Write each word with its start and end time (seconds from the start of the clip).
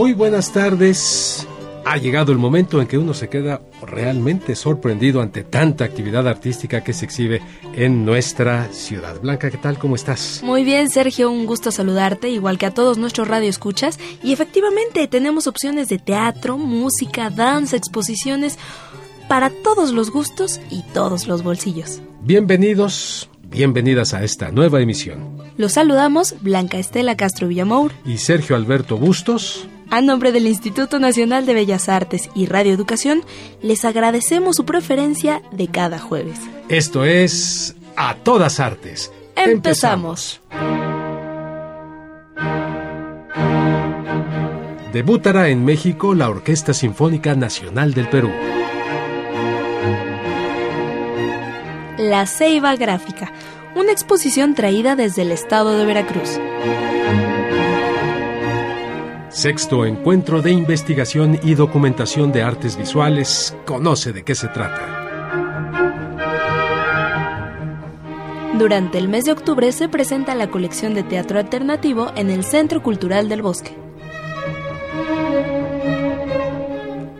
Muy 0.00 0.14
buenas 0.14 0.50
tardes. 0.50 1.46
Ha 1.84 1.98
llegado 1.98 2.32
el 2.32 2.38
momento 2.38 2.80
en 2.80 2.86
que 2.86 2.96
uno 2.96 3.12
se 3.12 3.28
queda 3.28 3.60
realmente 3.82 4.56
sorprendido 4.56 5.20
ante 5.20 5.44
tanta 5.44 5.84
actividad 5.84 6.26
artística 6.26 6.82
que 6.82 6.94
se 6.94 7.04
exhibe 7.04 7.42
en 7.74 8.06
nuestra 8.06 8.72
ciudad. 8.72 9.20
Blanca, 9.20 9.50
¿qué 9.50 9.58
tal? 9.58 9.78
¿Cómo 9.78 9.96
estás? 9.96 10.40
Muy 10.42 10.64
bien, 10.64 10.88
Sergio, 10.88 11.30
un 11.30 11.44
gusto 11.44 11.70
saludarte, 11.70 12.30
igual 12.30 12.56
que 12.56 12.64
a 12.64 12.72
todos 12.72 12.96
nuestros 12.96 13.28
radioescuchas. 13.28 13.98
Y 14.22 14.32
efectivamente 14.32 15.06
tenemos 15.06 15.46
opciones 15.46 15.90
de 15.90 15.98
teatro, 15.98 16.56
música, 16.56 17.28
danza, 17.28 17.76
exposiciones 17.76 18.58
para 19.28 19.50
todos 19.50 19.92
los 19.92 20.10
gustos 20.10 20.62
y 20.70 20.82
todos 20.94 21.26
los 21.26 21.42
bolsillos. 21.42 22.00
Bienvenidos, 22.22 23.28
bienvenidas 23.42 24.14
a 24.14 24.24
esta 24.24 24.50
nueva 24.50 24.80
emisión. 24.80 25.36
Los 25.58 25.72
saludamos 25.72 26.36
Blanca 26.40 26.78
Estela 26.78 27.18
Castro 27.18 27.48
Villamour 27.48 27.92
y 28.06 28.16
Sergio 28.16 28.56
Alberto 28.56 28.96
Bustos. 28.96 29.68
A 29.90 30.00
nombre 30.00 30.30
del 30.30 30.46
Instituto 30.46 31.00
Nacional 31.00 31.46
de 31.46 31.54
Bellas 31.54 31.88
Artes 31.88 32.30
y 32.32 32.46
Radio 32.46 32.72
Educación, 32.72 33.22
les 33.60 33.84
agradecemos 33.84 34.54
su 34.54 34.64
preferencia 34.64 35.42
de 35.50 35.66
cada 35.66 35.98
jueves. 35.98 36.38
Esto 36.68 37.04
es 37.04 37.74
A 37.96 38.14
Todas 38.14 38.60
Artes. 38.60 39.12
Empezamos. 39.34 40.40
Debutará 44.92 45.48
en 45.48 45.64
México 45.64 46.14
la 46.14 46.30
Orquesta 46.30 46.72
Sinfónica 46.72 47.34
Nacional 47.34 47.92
del 47.92 48.08
Perú. 48.08 48.30
La 51.98 52.26
Ceiba 52.26 52.76
Gráfica, 52.76 53.32
una 53.74 53.90
exposición 53.90 54.54
traída 54.54 54.94
desde 54.94 55.22
el 55.22 55.32
estado 55.32 55.76
de 55.76 55.84
Veracruz. 55.84 56.38
Sexto 59.30 59.86
Encuentro 59.86 60.42
de 60.42 60.50
Investigación 60.50 61.38
y 61.44 61.54
Documentación 61.54 62.32
de 62.32 62.42
Artes 62.42 62.76
Visuales. 62.76 63.56
Conoce 63.64 64.12
de 64.12 64.24
qué 64.24 64.34
se 64.34 64.48
trata. 64.48 64.96
Durante 68.58 68.98
el 68.98 69.08
mes 69.08 69.24
de 69.24 69.32
octubre 69.32 69.70
se 69.70 69.88
presenta 69.88 70.34
la 70.34 70.50
colección 70.50 70.94
de 70.94 71.04
teatro 71.04 71.38
alternativo 71.38 72.10
en 72.16 72.28
el 72.28 72.42
Centro 72.42 72.82
Cultural 72.82 73.28
del 73.28 73.42
Bosque. 73.42 73.76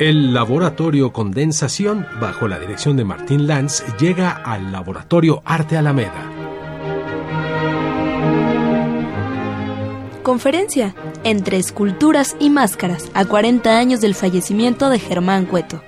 El 0.01 0.35
laboratorio 0.35 1.13
Condensación, 1.13 2.07
bajo 2.21 2.49
la 2.49 2.59
dirección 2.59 2.97
de 2.97 3.05
Martín 3.05 3.47
Lanz, 3.47 3.85
llega 3.99 4.31
al 4.31 4.73
laboratorio 4.73 5.43
Arte 5.45 5.77
Alameda. 5.77 6.40
Conferencia 10.23 10.95
entre 11.25 11.57
esculturas 11.57 12.37
y 12.39 12.51
máscaras 12.51 13.11
a 13.15 13.25
40 13.25 13.79
años 13.79 14.01
del 14.01 14.15
fallecimiento 14.15 14.91
de 14.91 14.99
Germán 14.99 15.47
Cueto. 15.47 15.83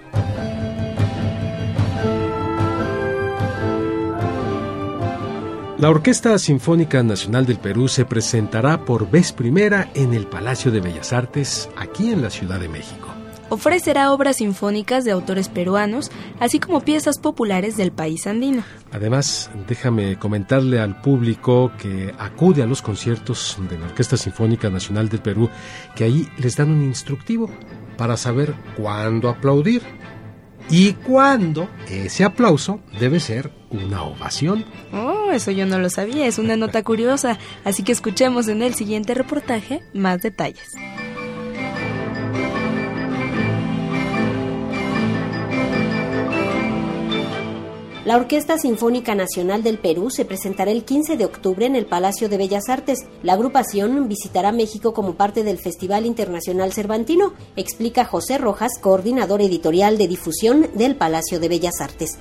La 5.79 5.91
Orquesta 5.91 6.39
Sinfónica 6.39 7.03
Nacional 7.03 7.45
del 7.45 7.59
Perú 7.59 7.89
se 7.89 8.05
presentará 8.05 8.85
por 8.85 9.11
vez 9.11 9.33
primera 9.33 9.91
en 9.95 10.15
el 10.15 10.27
Palacio 10.27 10.71
de 10.71 10.81
Bellas 10.81 11.13
Artes, 11.13 11.69
aquí 11.77 12.13
en 12.13 12.23
la 12.23 12.31
Ciudad 12.31 12.61
de 12.61 12.69
México. 12.69 13.12
Ofrecerá 13.53 14.13
obras 14.13 14.39
sinfónicas 14.39 15.05
de 15.05 15.11
autores 15.11 15.51
peruanos, 15.51 16.11
así 16.41 16.59
como 16.59 16.81
piezas 16.81 17.19
populares 17.19 17.77
del 17.77 17.93
país 17.93 18.27
andino. 18.27 18.65
Además, 18.91 19.51
déjame 19.69 20.19
comentarle 20.19 20.81
al 20.81 21.03
público 21.03 21.71
que 21.77 22.15
acude 22.19 22.63
a 22.63 22.67
los 22.67 22.81
conciertos 22.81 23.59
de 23.69 23.79
la 23.79 23.85
Orquesta 23.85 24.17
Sinfónica 24.17 24.71
Nacional 24.71 25.11
del 25.11 25.21
Perú 25.21 25.51
que 25.95 26.05
ahí 26.05 26.27
les 26.39 26.57
dan 26.57 26.71
un 26.71 26.83
instructivo 26.83 27.51
para 27.99 28.17
saber 28.17 28.55
cuándo 28.75 29.29
aplaudir 29.29 29.83
y 30.71 30.95
cuándo 30.95 31.69
ese 31.91 32.25
aplauso 32.25 32.81
debe 32.99 33.21
ser 33.21 33.53
una 33.69 34.03
ovación. 34.03 34.65
Oh, 34.95 35.31
eso 35.31 35.51
yo 35.51 35.67
no 35.67 35.79
lo 35.79 35.91
sabía, 35.91 36.27
es 36.27 36.39
una 36.39 36.57
nota 36.57 36.83
curiosa, 36.83 37.39
así 37.65 37.83
que 37.83 37.93
escuchemos 37.93 38.49
en 38.49 38.63
el 38.63 38.73
siguiente 38.73 39.13
reportaje 39.13 39.83
más 39.93 40.23
detalles. 40.23 40.73
La 48.05 48.17
Orquesta 48.17 48.59
Sinfónica 48.59 49.15
Nacional 49.15 49.63
del 49.63 49.79
Perú 49.79 50.11
se 50.11 50.25
presentará 50.25 50.73
el 50.73 50.85
15 50.85 51.17
de 51.17 51.25
octubre 51.25 51.67
en 51.67 51.77
el 51.77 51.87
Palacio 51.87 52.29
de 52.29 52.37
Bellas 52.37 52.69
Artes. 52.69 52.99
La 53.23 53.35
agrupación 53.35 54.09
visitará 54.09 54.51
México 54.51 54.93
como 54.93 55.15
parte 55.15 55.45
del 55.45 55.59
Festival 55.59 56.05
Internacional 56.05 56.73
Cervantino, 56.73 57.33
explica 57.55 58.05
José 58.05 58.39
Rojas, 58.39 58.73
coordinador 58.81 59.41
editorial 59.41 59.99
de 59.99 60.09
difusión 60.09 60.69
del 60.75 60.97
Palacio 60.97 61.39
de 61.39 61.49
Bellas 61.49 61.81
Artes 61.81 62.19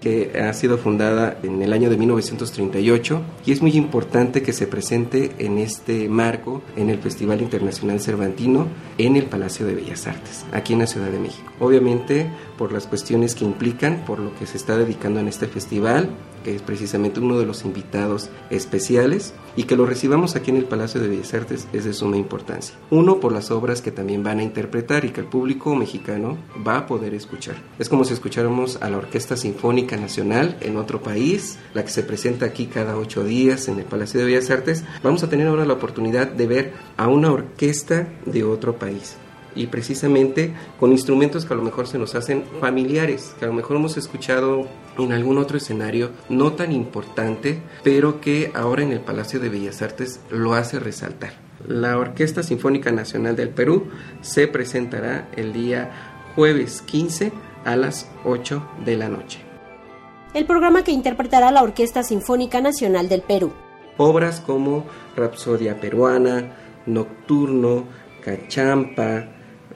que 0.00 0.32
ha 0.40 0.52
sido 0.54 0.78
fundada 0.78 1.38
en 1.42 1.60
el 1.62 1.72
año 1.72 1.90
de 1.90 1.96
1938 1.96 3.22
y 3.44 3.52
es 3.52 3.60
muy 3.60 3.72
importante 3.72 4.42
que 4.42 4.52
se 4.52 4.66
presente 4.66 5.32
en 5.38 5.58
este 5.58 6.08
marco 6.08 6.62
en 6.76 6.88
el 6.88 6.98
Festival 6.98 7.42
Internacional 7.42 8.00
Cervantino 8.00 8.66
en 8.98 9.16
el 9.16 9.26
Palacio 9.26 9.66
de 9.66 9.74
Bellas 9.74 10.06
Artes, 10.06 10.46
aquí 10.52 10.72
en 10.72 10.80
la 10.80 10.86
Ciudad 10.86 11.10
de 11.10 11.18
México. 11.18 11.52
Obviamente 11.60 12.30
por 12.56 12.72
las 12.72 12.86
cuestiones 12.86 13.34
que 13.34 13.44
implican, 13.44 14.04
por 14.06 14.18
lo 14.18 14.34
que 14.36 14.46
se 14.46 14.56
está 14.56 14.76
dedicando 14.76 15.20
en 15.20 15.28
este 15.28 15.46
festival, 15.46 16.08
que 16.44 16.54
es 16.54 16.62
precisamente 16.62 17.20
uno 17.20 17.38
de 17.38 17.46
los 17.46 17.64
invitados 17.64 18.30
especiales, 18.50 19.34
y 19.56 19.64
que 19.64 19.76
lo 19.76 19.86
recibamos 19.86 20.36
aquí 20.36 20.50
en 20.50 20.56
el 20.56 20.64
Palacio 20.64 21.00
de 21.00 21.08
Bellas 21.08 21.34
Artes 21.34 21.66
es 21.72 21.84
de 21.84 21.92
suma 21.92 22.16
importancia. 22.16 22.76
Uno, 22.90 23.20
por 23.20 23.32
las 23.32 23.50
obras 23.50 23.82
que 23.82 23.90
también 23.90 24.22
van 24.22 24.38
a 24.38 24.42
interpretar 24.42 25.04
y 25.04 25.10
que 25.10 25.20
el 25.20 25.26
público 25.26 25.74
mexicano 25.74 26.38
va 26.66 26.78
a 26.78 26.86
poder 26.86 27.14
escuchar. 27.14 27.56
Es 27.78 27.88
como 27.88 28.04
si 28.04 28.14
escucháramos 28.14 28.80
a 28.80 28.90
la 28.90 28.98
Orquesta 28.98 29.36
Sinfónica 29.36 29.96
Nacional 29.96 30.56
en 30.60 30.76
otro 30.76 31.02
país, 31.02 31.58
la 31.74 31.84
que 31.84 31.90
se 31.90 32.02
presenta 32.02 32.46
aquí 32.46 32.66
cada 32.66 32.96
ocho 32.96 33.24
días 33.24 33.68
en 33.68 33.78
el 33.78 33.84
Palacio 33.84 34.20
de 34.20 34.26
Bellas 34.26 34.50
Artes. 34.50 34.84
Vamos 35.02 35.22
a 35.22 35.28
tener 35.28 35.48
ahora 35.48 35.64
la 35.64 35.74
oportunidad 35.74 36.28
de 36.28 36.46
ver 36.46 36.72
a 36.96 37.08
una 37.08 37.32
orquesta 37.32 38.08
de 38.26 38.44
otro 38.44 38.76
país 38.78 39.16
y 39.54 39.66
precisamente 39.66 40.52
con 40.78 40.92
instrumentos 40.92 41.44
que 41.44 41.54
a 41.54 41.56
lo 41.56 41.62
mejor 41.62 41.86
se 41.86 41.98
nos 41.98 42.14
hacen 42.14 42.44
familiares, 42.60 43.34
que 43.38 43.44
a 43.44 43.48
lo 43.48 43.54
mejor 43.54 43.76
hemos 43.76 43.96
escuchado 43.96 44.66
en 44.98 45.12
algún 45.12 45.38
otro 45.38 45.56
escenario 45.56 46.10
no 46.28 46.52
tan 46.52 46.72
importante, 46.72 47.60
pero 47.82 48.20
que 48.20 48.50
ahora 48.54 48.82
en 48.82 48.92
el 48.92 49.00
Palacio 49.00 49.40
de 49.40 49.48
Bellas 49.48 49.82
Artes 49.82 50.20
lo 50.30 50.54
hace 50.54 50.78
resaltar. 50.78 51.32
La 51.66 51.98
Orquesta 51.98 52.42
Sinfónica 52.42 52.90
Nacional 52.90 53.36
del 53.36 53.50
Perú 53.50 53.88
se 54.22 54.46
presentará 54.46 55.28
el 55.36 55.52
día 55.52 55.90
jueves 56.34 56.82
15 56.82 57.32
a 57.64 57.76
las 57.76 58.10
8 58.24 58.62
de 58.84 58.96
la 58.96 59.08
noche. 59.08 59.40
El 60.32 60.46
programa 60.46 60.84
que 60.84 60.92
interpretará 60.92 61.50
la 61.50 61.62
Orquesta 61.62 62.02
Sinfónica 62.02 62.60
Nacional 62.60 63.08
del 63.08 63.22
Perú. 63.22 63.52
Obras 63.96 64.40
como 64.40 64.86
Rapsodia 65.16 65.80
Peruana, 65.80 66.56
Nocturno, 66.86 67.84
Cachampa, 68.24 69.26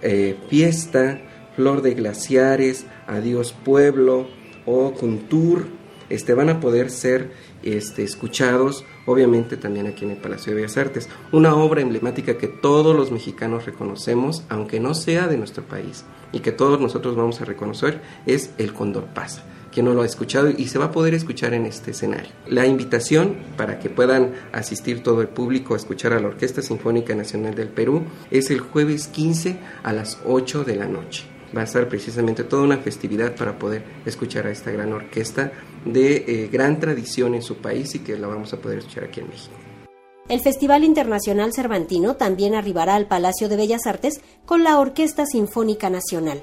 eh, 0.03 0.37
fiesta, 0.49 1.21
Flor 1.57 1.83
de 1.83 1.95
Glaciares, 1.95 2.87
Adiós 3.07 3.53
Pueblo 3.53 4.27
o 4.67 4.93
Contour, 4.93 5.67
este, 6.11 6.35
van 6.35 6.49
a 6.49 6.61
poder 6.61 6.91
ser 6.91 7.33
este, 7.63 8.03
escuchados, 8.03 8.85
obviamente 9.07 9.57
también 9.57 9.87
aquí 9.87 10.05
en 10.05 10.13
el 10.13 10.17
Palacio 10.19 10.53
de 10.53 10.57
Bellas 10.57 10.77
Artes. 10.77 11.09
Una 11.33 11.55
obra 11.55 11.81
emblemática 11.81 12.37
que 12.37 12.49
todos 12.49 12.95
los 12.95 13.11
mexicanos 13.11 13.65
reconocemos, 13.67 14.45
aunque 14.49 14.81
no 14.81 14.95
sea 14.95 15.29
de 15.29 15.39
nuestro 15.39 15.65
país, 15.65 16.05
y 16.33 16.41
que 16.41 16.53
todos 16.53 16.81
nosotros 16.81 17.17
vamos 17.17 17.41
a 17.41 17.45
reconocer, 17.45 18.01
es 18.27 18.51
El 18.59 18.73
Condor 18.73 19.07
Pasa 19.15 19.45
que 19.75 19.83
no 19.83 19.93
lo 19.93 20.03
ha 20.03 20.07
escuchado 20.07 20.51
y 20.51 20.69
se 20.69 20.79
va 20.79 20.87
a 20.87 20.93
poder 20.93 21.15
escuchar 21.15 21.53
en 21.53 21.67
este 21.67 21.91
escenario. 21.91 22.31
La 22.47 22.65
invitación 22.65 23.37
para 23.57 23.81
que 23.81 23.91
puedan 23.91 24.33
asistir 24.53 25.03
todo 25.03 25.21
el 25.21 25.29
público 25.29 25.75
a 25.75 25.77
escuchar 25.77 26.13
a 26.13 26.21
la 26.21 26.29
Orquesta 26.29 26.63
Sinfónica 26.63 27.15
Nacional 27.17 27.57
del 27.57 27.69
Perú 27.69 28.05
es 28.31 28.51
el 28.51 28.61
jueves 28.61 29.09
15 29.09 29.59
a 29.83 29.93
las 29.93 30.21
8 30.25 30.63
de 30.63 30.77
la 30.77 30.87
noche. 30.87 31.25
Va 31.57 31.63
a 31.63 31.67
ser 31.67 31.89
precisamente 31.89 32.45
toda 32.45 32.63
una 32.63 32.79
festividad 32.79 33.35
para 33.35 33.59
poder 33.59 33.85
escuchar 34.07 34.47
a 34.47 34.51
esta 34.51 34.71
gran 34.71 34.93
orquesta 34.93 35.53
de 35.85 36.17
eh, 36.17 36.49
gran 36.51 36.79
tradición 36.79 37.35
en 37.35 37.43
su 37.43 37.57
país 37.57 37.95
y 37.97 37.99
que 37.99 38.17
la 38.17 38.29
vamos 38.29 38.53
a 38.53 38.59
poder 38.59 38.79
escuchar 38.79 39.05
aquí 39.05 39.21
en 39.21 39.29
México. 39.29 39.55
El 40.29 40.41
Festival 40.41 40.85
Internacional 40.85 41.53
Cervantino 41.53 42.15
también 42.15 42.55
arribará 42.55 42.95
al 42.95 43.07
Palacio 43.09 43.49
de 43.49 43.57
Bellas 43.57 43.87
Artes 43.87 44.21
con 44.47 44.65
la 44.65 44.79
Orquesta 44.79 45.27
Sinfónica 45.27 45.91
Nacional. 45.91 46.43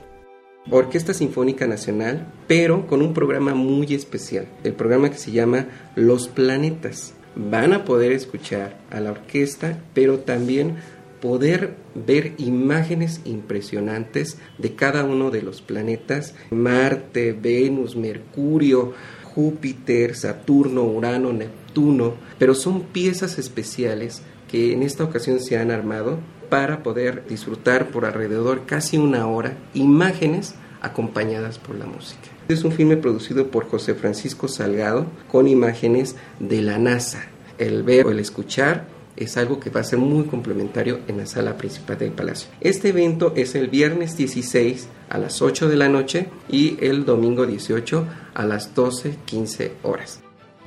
Orquesta 0.70 1.14
Sinfónica 1.14 1.66
Nacional, 1.66 2.28
pero 2.48 2.86
con 2.86 3.02
un 3.02 3.14
programa 3.14 3.56
muy 3.56 3.94
especial, 3.96 4.48
el 4.64 4.74
programa 4.74 5.10
que 5.10 5.18
se 5.18 5.32
llama 5.32 5.68
Los 5.96 6.28
Planetas. 6.28 7.14
Van 7.36 7.74
a 7.74 7.84
poder 7.84 8.12
escuchar 8.12 8.78
a 8.92 9.00
la 9.00 9.12
orquesta, 9.12 9.80
pero 9.94 10.20
también 10.20 10.76
poder 11.20 11.76
ver 11.96 12.34
imágenes 12.38 13.22
impresionantes 13.26 14.38
de 14.60 14.76
cada 14.76 15.04
uno 15.04 15.32
de 15.32 15.42
los 15.42 15.62
planetas, 15.62 16.36
Marte, 16.52 17.34
Venus, 17.34 17.96
Mercurio, 17.96 18.94
Júpiter, 19.24 20.16
Saturno, 20.16 20.84
Urano, 20.84 21.34
Neptuno, 21.34 22.16
pero 22.38 22.54
son 22.54 22.84
piezas 22.84 23.40
especiales 23.40 24.22
que 24.52 24.74
en 24.74 24.84
esta 24.84 25.04
ocasión 25.04 25.40
se 25.40 25.58
han 25.58 25.72
armado 25.72 26.20
para 26.50 26.84
poder 26.84 27.26
disfrutar 27.28 27.88
por 27.90 28.06
alrededor 28.06 28.66
casi 28.66 28.98
una 28.98 29.26
hora 29.28 29.56
imágenes 29.74 30.56
acompañadas 30.82 31.58
por 31.58 31.76
la 31.78 31.86
música. 31.86 32.28
Es 32.50 32.64
un 32.64 32.74
filme 32.74 32.98
producido 32.98 33.48
por 33.48 33.70
José 33.70 33.96
Francisco 33.96 34.48
Salgado 34.50 35.06
con 35.32 35.48
imágenes 35.48 36.18
de 36.40 36.62
la 36.62 36.78
NASA. 36.78 37.24
El 37.58 37.84
ver 37.84 38.08
o 38.08 38.12
el 38.12 38.20
escuchar 38.20 38.86
es 39.16 39.38
algo 39.38 39.60
que 39.60 39.70
va 39.70 39.82
a 39.82 39.86
ser 39.86 40.00
muy 40.00 40.26
complementario 40.26 41.00
en 41.08 41.18
la 41.18 41.26
sala 41.26 41.58
principal 41.58 41.98
del 41.98 42.12
palacio. 42.12 42.50
Este 42.60 42.90
evento 42.90 43.34
es 43.36 43.56
el 43.56 43.70
viernes 43.70 44.18
16 44.18 44.90
a 45.10 45.18
las 45.18 45.42
8 45.42 45.70
de 45.70 45.76
la 45.78 45.88
noche 45.88 46.28
y 46.50 46.78
el 46.84 47.06
domingo 47.06 47.46
18 47.46 48.06
a 48.34 48.46
las 48.46 48.76
12.15 48.76 49.72
horas. 49.84 50.22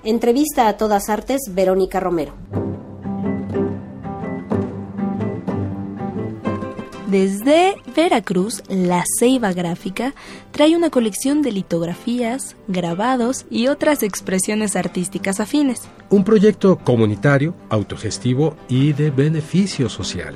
Entrevista 0.04 0.68
a 0.68 0.76
todas 0.76 1.08
artes, 1.08 1.40
Verónica 1.52 1.98
Romero. 1.98 2.34
Desde 7.14 7.76
Veracruz, 7.94 8.64
la 8.68 9.04
Ceiba 9.20 9.52
Gráfica 9.52 10.16
trae 10.50 10.74
una 10.74 10.90
colección 10.90 11.42
de 11.42 11.52
litografías, 11.52 12.56
grabados 12.66 13.46
y 13.50 13.68
otras 13.68 14.02
expresiones 14.02 14.74
artísticas 14.74 15.38
afines. 15.38 15.82
Un 16.10 16.24
proyecto 16.24 16.76
comunitario, 16.76 17.54
autogestivo 17.68 18.56
y 18.66 18.94
de 18.94 19.12
beneficio 19.12 19.88
social. 19.88 20.34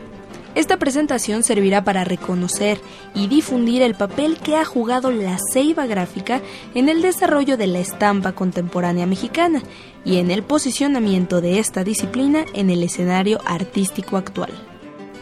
Esta 0.55 0.77
presentación 0.77 1.43
servirá 1.43 1.83
para 1.83 2.05
reconocer 2.05 2.79
y 3.13 3.27
difundir 3.27 3.83
el 3.83 3.97
papel 3.97 4.37
que 4.37 4.55
ha 4.55 4.65
jugado 4.65 5.11
la 5.11 5.37
ceiba 5.53 5.87
gráfica 5.87 6.43
en 6.77 6.89
el 6.89 7.03
desarrollo 7.03 7.57
de 7.57 7.67
la 7.67 7.81
estampa 7.81 8.37
contemporánea 8.37 9.07
mexicana 9.07 9.65
y 10.05 10.19
en 10.19 10.31
el 10.31 10.45
posicionamiento 10.45 11.41
de 11.41 11.59
esta 11.59 11.83
disciplina 11.83 12.45
en 12.55 12.71
el 12.71 12.85
escenario 12.85 13.41
artístico 13.45 14.17
actual. 14.17 14.53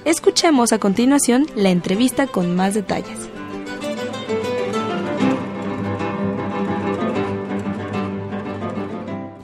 Escuchemos 0.07 0.73
a 0.73 0.79
continuación 0.79 1.47
la 1.57 1.71
entrevista 1.71 2.29
con 2.29 2.55
más 2.55 2.75
detalles. 2.75 3.29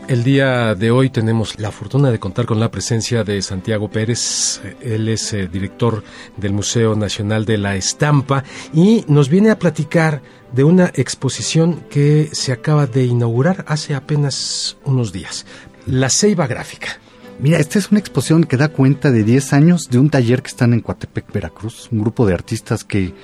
El 0.06 0.22
día 0.22 0.76
de 0.76 0.92
hoy 0.92 1.10
tenemos 1.10 1.58
la 1.58 1.72
fortuna 1.72 2.12
de 2.12 2.20
contar 2.20 2.46
con 2.46 2.60
la 2.60 2.70
presencia 2.70 3.24
de 3.24 3.42
Santiago 3.42 3.90
Pérez. 3.90 4.60
Él 4.80 5.08
es 5.08 5.32
eh, 5.32 5.48
director 5.48 6.04
del 6.36 6.52
Museo 6.52 6.94
Nacional 6.94 7.44
de 7.44 7.58
la 7.58 7.74
Estampa 7.74 8.44
y 8.72 9.04
nos 9.08 9.28
viene 9.28 9.50
a 9.50 9.58
platicar 9.58 10.22
de 10.52 10.62
una 10.62 10.92
exposición 10.94 11.80
que 11.90 12.28
se 12.30 12.52
acaba 12.52 12.86
de 12.86 13.04
inaugurar 13.04 13.64
hace 13.66 13.96
apenas 13.96 14.76
unos 14.84 15.12
días. 15.12 15.44
La 15.86 16.08
Ceiba 16.08 16.46
Gráfica. 16.46 17.01
Mira, 17.42 17.58
esta 17.58 17.80
es 17.80 17.90
una 17.90 17.98
exposición 17.98 18.44
que 18.44 18.56
da 18.56 18.68
cuenta 18.68 19.10
de 19.10 19.24
10 19.24 19.52
años 19.52 19.90
de 19.90 19.98
un 19.98 20.10
taller 20.10 20.42
que 20.42 20.46
están 20.46 20.72
en 20.74 20.80
Coatepec, 20.80 21.32
Veracruz, 21.32 21.88
un 21.90 21.98
grupo 21.98 22.24
de 22.24 22.34
artistas 22.34 22.84
que, 22.84 23.14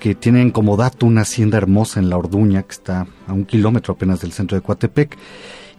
que 0.00 0.16
tienen 0.16 0.50
como 0.50 0.76
dato 0.76 1.06
una 1.06 1.20
hacienda 1.20 1.56
hermosa 1.56 2.00
en 2.00 2.10
La 2.10 2.16
Orduña, 2.16 2.64
que 2.64 2.72
está 2.72 3.06
a 3.28 3.32
un 3.32 3.44
kilómetro 3.44 3.94
apenas 3.94 4.22
del 4.22 4.32
centro 4.32 4.56
de 4.56 4.62
Coatepec, 4.62 5.16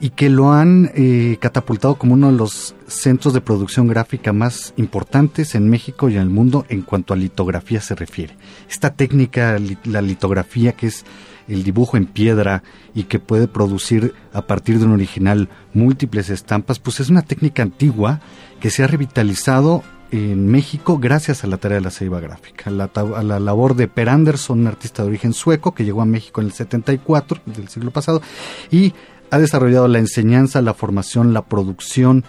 y 0.02 0.10
que 0.10 0.30
lo 0.30 0.52
han 0.52 0.92
eh, 0.96 1.38
catapultado 1.40 1.96
como 1.96 2.16
uno 2.16 2.32
de 2.32 2.38
los 2.38 2.76
centros 2.88 3.36
de 3.36 3.40
producción 3.40 3.88
gráfica 3.88 4.34
más 4.34 4.74
importantes 4.76 5.54
en 5.54 5.70
México 5.70 6.10
y 6.10 6.16
en 6.16 6.24
el 6.24 6.30
mundo 6.30 6.66
en 6.70 6.82
cuanto 6.82 7.14
a 7.14 7.18
litografía 7.18 7.80
se 7.82 7.94
refiere. 7.94 8.36
Esta 8.68 8.96
técnica, 8.96 9.58
la 9.86 10.02
litografía, 10.02 10.74
que 10.74 10.88
es 10.88 11.06
el 11.48 11.64
dibujo 11.64 11.98
en 11.98 12.08
piedra 12.08 12.64
y 12.96 13.04
que 13.04 13.20
puede 13.20 13.48
producir 13.48 14.16
a 14.34 14.42
partir 14.48 14.80
de 14.80 14.86
un 14.86 14.94
original 14.94 15.50
múltiples 15.74 16.30
estampas, 16.30 16.80
pues 16.80 17.00
es 17.00 17.10
una 17.10 17.22
técnica 17.22 17.62
antigua 17.62 18.22
que 18.60 18.72
se 18.72 18.84
ha 18.84 18.88
revitalizado 18.88 19.84
en 20.12 20.48
México 20.48 20.98
gracias 20.98 21.44
a 21.44 21.48
la 21.48 21.58
tarea 21.58 21.78
de 21.78 21.86
la 21.86 21.92
ceiba 21.92 22.20
gráfica, 22.20 22.70
a 22.70 23.24
la, 23.24 23.40
labor 23.40 23.76
de 23.76 23.88
Per 23.88 24.10
Anderson, 24.10 24.60
un 24.60 24.68
artista 24.68 25.04
de 25.04 25.10
origen 25.10 25.34
sueco 25.34 25.74
que 25.74 25.86
llegó 25.86 26.02
a 26.02 26.06
México 26.06 26.42
en 26.42 26.48
el 26.48 26.54
74 26.54 27.42
del 27.46 27.70
siglo 27.70 27.92
pasado 27.92 28.22
y 28.70 28.94
ha 29.32 29.40
desarrollado 29.40 29.88
la 29.88 30.00
enseñanza, 30.00 30.62
la 30.62 30.74
formación, 30.74 31.34
la 31.34 31.46
producción 31.46 32.24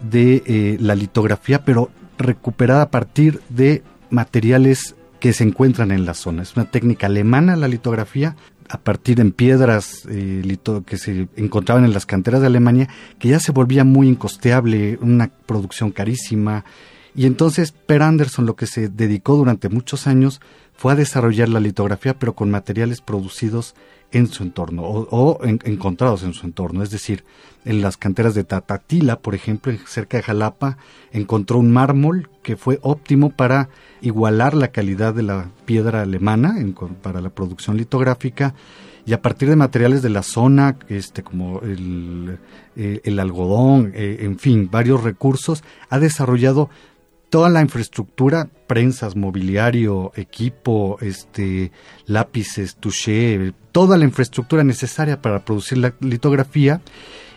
de 0.00 0.42
eh, 0.46 0.76
la 0.80 0.94
litografía, 0.94 1.64
pero 1.64 1.90
recuperada 2.18 2.82
a 2.82 2.90
partir 2.90 3.40
de 3.50 3.82
materiales 4.10 4.96
que 5.20 5.32
se 5.32 5.44
encuentran 5.44 5.90
en 5.90 6.06
la 6.06 6.14
zona. 6.14 6.42
Es 6.42 6.56
una 6.56 6.70
técnica 6.70 7.06
alemana 7.06 7.56
la 7.56 7.68
litografía, 7.68 8.36
a 8.68 8.78
partir 8.78 9.20
en 9.20 9.32
piedras 9.32 10.06
eh, 10.08 10.58
que 10.84 10.98
se 10.98 11.28
encontraban 11.36 11.84
en 11.84 11.92
las 11.92 12.06
canteras 12.06 12.40
de 12.40 12.48
Alemania, 12.48 12.88
que 13.18 13.28
ya 13.28 13.38
se 13.38 13.52
volvía 13.52 13.84
muy 13.84 14.08
incosteable, 14.08 14.98
una 15.00 15.30
producción 15.46 15.90
carísima. 15.90 16.64
Y 17.14 17.26
entonces 17.26 17.72
Per 17.72 18.02
Anderson 18.02 18.46
lo 18.46 18.56
que 18.56 18.66
se 18.66 18.88
dedicó 18.88 19.36
durante 19.36 19.68
muchos 19.68 20.06
años 20.06 20.40
fue 20.76 20.92
a 20.92 20.96
desarrollar 20.96 21.48
la 21.48 21.60
litografía, 21.60 22.18
pero 22.18 22.34
con 22.34 22.50
materiales 22.50 23.00
producidos 23.00 23.74
en 24.12 24.28
su 24.28 24.44
entorno 24.44 24.82
o, 24.84 25.40
encontrados 25.44 26.22
en 26.22 26.32
su 26.32 26.46
entorno. 26.46 26.82
Es 26.82 26.90
decir, 26.90 27.24
en 27.64 27.80
las 27.80 27.96
canteras 27.96 28.34
de 28.34 28.44
Tatatila, 28.44 29.18
por 29.18 29.34
ejemplo, 29.34 29.72
cerca 29.86 30.16
de 30.16 30.22
Jalapa, 30.22 30.78
encontró 31.12 31.58
un 31.58 31.72
mármol 31.72 32.28
que 32.42 32.56
fue 32.56 32.78
óptimo 32.82 33.30
para 33.30 33.68
igualar 34.00 34.54
la 34.54 34.68
calidad 34.68 35.14
de 35.14 35.24
la 35.24 35.50
piedra 35.64 36.02
alemana 36.02 36.54
para 37.02 37.20
la 37.20 37.30
producción 37.30 37.76
litográfica 37.76 38.54
y 39.04 39.12
a 39.12 39.22
partir 39.22 39.48
de 39.48 39.56
materiales 39.56 40.02
de 40.02 40.10
la 40.10 40.24
zona, 40.24 40.76
este, 40.88 41.22
como 41.22 41.60
el, 41.60 42.38
eh, 42.74 43.00
algodón, 43.18 43.92
eh, 43.94 44.18
en 44.20 44.36
fin, 44.36 44.68
varios 44.70 45.04
recursos, 45.04 45.62
ha 45.88 46.00
desarrollado 46.00 46.68
toda 47.30 47.48
la 47.48 47.60
infraestructura, 47.60 48.48
prensas, 48.66 49.16
mobiliario, 49.16 50.12
equipo, 50.16 50.98
este, 51.00 51.72
lápices, 52.06 52.76
touché, 52.76 53.52
toda 53.72 53.96
la 53.96 54.04
infraestructura 54.04 54.64
necesaria 54.64 55.20
para 55.20 55.44
producir 55.44 55.78
la 55.78 55.94
litografía 56.00 56.80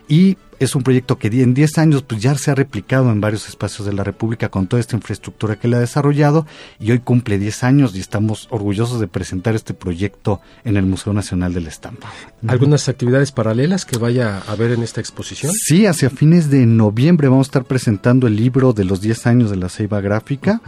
y 0.07 0.37
es 0.59 0.75
un 0.75 0.83
proyecto 0.83 1.17
que 1.17 1.27
en 1.27 1.53
10 1.53 1.77
años 1.77 2.03
pues 2.03 2.21
ya 2.21 2.35
se 2.35 2.51
ha 2.51 2.55
replicado 2.55 3.09
en 3.11 3.21
varios 3.21 3.47
espacios 3.47 3.85
de 3.85 3.93
la 3.93 4.03
República 4.03 4.49
con 4.49 4.67
toda 4.67 4.79
esta 4.79 4.95
infraestructura 4.95 5.57
que 5.57 5.67
le 5.67 5.77
ha 5.77 5.79
desarrollado 5.79 6.45
y 6.79 6.91
hoy 6.91 6.99
cumple 6.99 7.39
10 7.39 7.63
años 7.63 7.95
y 7.95 7.99
estamos 7.99 8.47
orgullosos 8.51 8.99
de 8.99 9.07
presentar 9.07 9.55
este 9.55 9.73
proyecto 9.73 10.41
en 10.63 10.77
el 10.77 10.85
Museo 10.85 11.13
Nacional 11.13 11.53
de 11.53 11.61
la 11.61 11.69
Estampa. 11.69 12.11
¿Algunas 12.47 12.89
actividades 12.89 13.31
paralelas 13.31 13.85
que 13.85 13.97
vaya 13.97 14.39
a 14.39 14.55
ver 14.55 14.71
en 14.71 14.83
esta 14.83 15.01
exposición? 15.01 15.51
Sí, 15.53 15.85
hacia 15.85 16.09
fines 16.09 16.49
de 16.49 16.65
noviembre 16.65 17.29
vamos 17.29 17.47
a 17.47 17.49
estar 17.49 17.65
presentando 17.65 18.27
el 18.27 18.35
libro 18.35 18.73
de 18.73 18.85
los 18.85 19.01
10 19.01 19.27
años 19.27 19.49
de 19.49 19.57
la 19.57 19.69
Ceiba 19.69 20.01
Gráfica. 20.01 20.61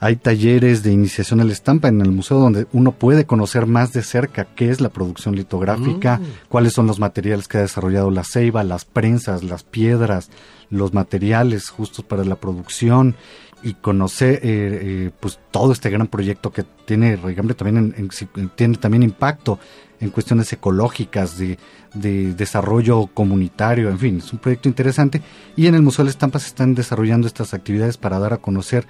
Hay 0.00 0.16
talleres 0.16 0.82
de 0.82 0.92
iniciación 0.92 1.40
a 1.40 1.44
la 1.44 1.52
estampa 1.52 1.88
en 1.88 2.00
el 2.00 2.12
museo 2.12 2.38
donde 2.38 2.66
uno 2.72 2.92
puede 2.92 3.26
conocer 3.26 3.66
más 3.66 3.92
de 3.92 4.02
cerca 4.02 4.44
qué 4.44 4.70
es 4.70 4.80
la 4.80 4.90
producción 4.90 5.34
litográfica, 5.34 6.18
mm. 6.18 6.48
cuáles 6.48 6.72
son 6.72 6.86
los 6.86 7.00
materiales 7.00 7.48
que 7.48 7.58
ha 7.58 7.62
desarrollado 7.62 8.10
la 8.10 8.22
ceiba, 8.22 8.62
las 8.62 8.84
prensas, 8.84 9.42
las 9.42 9.64
piedras, 9.64 10.30
los 10.70 10.94
materiales 10.94 11.68
justos 11.68 12.04
para 12.04 12.24
la 12.24 12.36
producción 12.36 13.16
y 13.62 13.74
conocer 13.74 14.34
eh, 14.34 14.40
eh, 14.44 15.10
pues 15.18 15.40
todo 15.50 15.72
este 15.72 15.90
gran 15.90 16.06
proyecto 16.06 16.52
que 16.52 16.64
tiene 16.84 17.16
también 17.16 17.94
tiene 18.54 18.76
también 18.76 19.02
impacto 19.02 19.58
en 20.00 20.10
cuestiones 20.10 20.52
ecológicas 20.52 21.38
de, 21.38 21.58
de, 21.92 22.34
desarrollo 22.34 23.08
comunitario 23.08 23.88
en 23.88 23.98
fin 23.98 24.18
es 24.18 24.32
un 24.32 24.38
proyecto 24.38 24.68
interesante 24.68 25.22
y 25.56 25.66
en 25.66 25.74
el 25.74 25.82
museo 25.82 26.04
de 26.04 26.10
la 26.10 26.12
estampa 26.12 26.38
se 26.38 26.46
están 26.46 26.76
desarrollando 26.76 27.26
estas 27.26 27.52
actividades 27.52 27.96
para 27.96 28.20
dar 28.20 28.32
a 28.32 28.36
conocer 28.36 28.86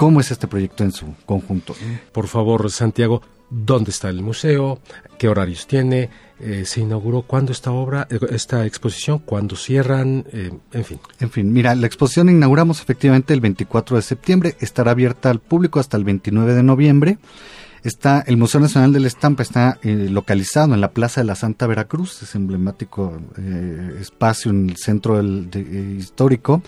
¿Cómo 0.00 0.18
es 0.18 0.30
este 0.30 0.48
proyecto 0.48 0.82
en 0.82 0.92
su 0.92 1.14
conjunto? 1.26 1.76
Por 2.12 2.26
favor, 2.26 2.70
Santiago, 2.70 3.20
¿dónde 3.50 3.90
está 3.90 4.08
el 4.08 4.22
museo? 4.22 4.80
¿Qué 5.18 5.28
horarios 5.28 5.66
tiene? 5.66 6.08
Eh, 6.40 6.64
¿Se 6.64 6.80
inauguró 6.80 7.20
cuándo 7.20 7.52
esta 7.52 7.70
obra, 7.70 8.08
eh, 8.08 8.18
esta 8.30 8.64
exposición? 8.64 9.18
¿Cuándo 9.18 9.56
cierran? 9.56 10.24
Eh, 10.32 10.52
en 10.72 10.84
fin. 10.86 11.00
En 11.18 11.30
fin, 11.30 11.52
mira, 11.52 11.74
la 11.74 11.86
exposición 11.86 12.30
inauguramos 12.30 12.80
efectivamente 12.80 13.34
el 13.34 13.42
24 13.42 13.96
de 13.96 14.02
septiembre, 14.02 14.56
estará 14.60 14.92
abierta 14.92 15.28
al 15.28 15.40
público 15.40 15.80
hasta 15.80 15.98
el 15.98 16.04
29 16.04 16.54
de 16.54 16.62
noviembre. 16.62 17.18
Está 17.84 18.24
el 18.26 18.38
Museo 18.38 18.62
Nacional 18.62 18.94
de 18.94 19.00
la 19.00 19.06
Estampa 19.06 19.42
está 19.42 19.78
localizado 19.82 20.72
en 20.72 20.80
la 20.80 20.92
Plaza 20.92 21.20
de 21.20 21.26
la 21.26 21.34
Santa 21.34 21.66
Veracruz, 21.66 22.22
es 22.22 22.34
emblemático 22.34 23.20
espacio 24.00 24.50
en 24.50 24.70
el 24.70 24.76
centro 24.78 25.18
del, 25.18 25.50
histórico 25.98 26.62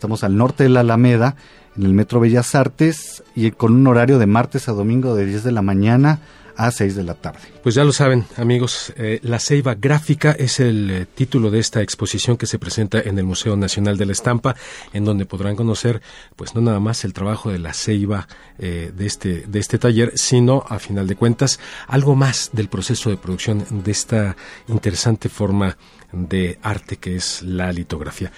Estamos 0.00 0.24
al 0.24 0.34
norte 0.34 0.62
de 0.62 0.70
la 0.70 0.80
Alameda, 0.80 1.36
en 1.76 1.84
el 1.84 1.94
Metro 1.94 2.20
Bellas 2.20 2.54
Artes, 2.54 3.22
y 3.34 3.50
con 3.52 3.74
un 3.74 3.86
horario 3.86 4.18
de 4.18 4.26
martes 4.26 4.68
a 4.68 4.72
domingo 4.72 5.14
de 5.14 5.26
10 5.26 5.44
de 5.44 5.52
la 5.52 5.62
mañana 5.62 6.20
a 6.60 6.70
6 6.70 6.94
de 6.94 7.04
la 7.04 7.14
tarde. 7.14 7.40
Pues 7.62 7.74
ya 7.74 7.84
lo 7.84 7.92
saben, 7.92 8.26
amigos, 8.36 8.92
eh, 8.96 9.18
La 9.22 9.38
Ceiba 9.38 9.74
Gráfica 9.74 10.32
es 10.32 10.60
el 10.60 10.90
eh, 10.90 11.06
título 11.06 11.50
de 11.50 11.58
esta 11.58 11.80
exposición 11.80 12.36
que 12.36 12.46
se 12.46 12.58
presenta 12.58 13.00
en 13.00 13.18
el 13.18 13.24
Museo 13.24 13.56
Nacional 13.56 13.96
de 13.96 14.06
la 14.06 14.12
Estampa, 14.12 14.54
en 14.92 15.06
donde 15.06 15.24
podrán 15.24 15.56
conocer, 15.56 16.02
pues 16.36 16.54
no 16.54 16.60
nada 16.60 16.78
más 16.78 17.04
el 17.04 17.14
trabajo 17.14 17.50
de 17.50 17.58
la 17.58 17.72
ceiba 17.72 18.28
eh, 18.58 18.92
de, 18.94 19.06
este, 19.06 19.44
de 19.46 19.58
este 19.58 19.78
taller, 19.78 20.12
sino, 20.16 20.64
a 20.68 20.78
final 20.78 21.06
de 21.06 21.16
cuentas, 21.16 21.60
algo 21.86 22.14
más 22.14 22.50
del 22.52 22.68
proceso 22.68 23.08
de 23.08 23.16
producción 23.16 23.64
de 23.70 23.90
esta 23.90 24.36
interesante 24.68 25.30
forma 25.30 25.78
de 26.12 26.58
arte 26.62 26.98
que 26.98 27.16
es 27.16 27.42
la 27.42 27.72
litografía. 27.72 28.32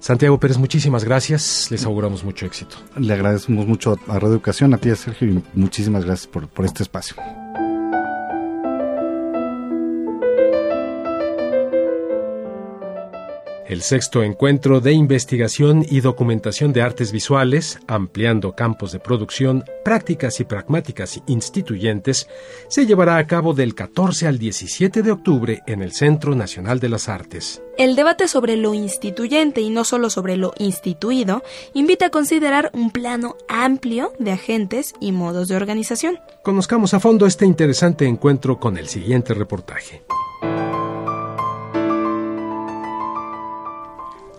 Santiago 0.00 0.40
Pérez, 0.40 0.56
muchísimas 0.56 1.04
gracias. 1.04 1.70
Les 1.70 1.84
auguramos 1.84 2.24
mucho 2.24 2.46
éxito. 2.46 2.76
Le 2.96 3.12
agradecemos 3.12 3.66
mucho 3.66 3.98
a 4.08 4.14
Radio 4.14 4.32
Educación, 4.32 4.72
a 4.74 4.78
ti, 4.78 4.90
a 4.90 4.96
Sergio, 4.96 5.28
y 5.28 5.42
muchísimas 5.54 6.04
gracias 6.04 6.26
por, 6.26 6.48
por 6.48 6.64
este 6.64 6.82
espacio. 6.82 7.16
El 13.70 13.82
sexto 13.82 14.24
encuentro 14.24 14.80
de 14.80 14.90
investigación 14.90 15.86
y 15.88 16.00
documentación 16.00 16.72
de 16.72 16.82
artes 16.82 17.12
visuales, 17.12 17.78
ampliando 17.86 18.56
campos 18.56 18.90
de 18.90 18.98
producción, 18.98 19.62
prácticas 19.84 20.40
y 20.40 20.44
pragmáticas 20.44 21.22
instituyentes, 21.28 22.26
se 22.66 22.84
llevará 22.84 23.16
a 23.16 23.28
cabo 23.28 23.54
del 23.54 23.76
14 23.76 24.26
al 24.26 24.40
17 24.40 25.04
de 25.04 25.12
octubre 25.12 25.62
en 25.68 25.82
el 25.82 25.92
Centro 25.92 26.34
Nacional 26.34 26.80
de 26.80 26.88
las 26.88 27.08
Artes. 27.08 27.62
El 27.78 27.94
debate 27.94 28.26
sobre 28.26 28.56
lo 28.56 28.74
instituyente 28.74 29.60
y 29.60 29.70
no 29.70 29.84
solo 29.84 30.10
sobre 30.10 30.36
lo 30.36 30.52
instituido 30.58 31.44
invita 31.72 32.06
a 32.06 32.10
considerar 32.10 32.72
un 32.74 32.90
plano 32.90 33.36
amplio 33.48 34.12
de 34.18 34.32
agentes 34.32 34.94
y 35.00 35.12
modos 35.12 35.46
de 35.46 35.54
organización. 35.54 36.18
Conozcamos 36.42 36.92
a 36.92 36.98
fondo 36.98 37.24
este 37.24 37.46
interesante 37.46 38.04
encuentro 38.04 38.58
con 38.58 38.76
el 38.76 38.88
siguiente 38.88 39.32
reportaje. 39.32 40.02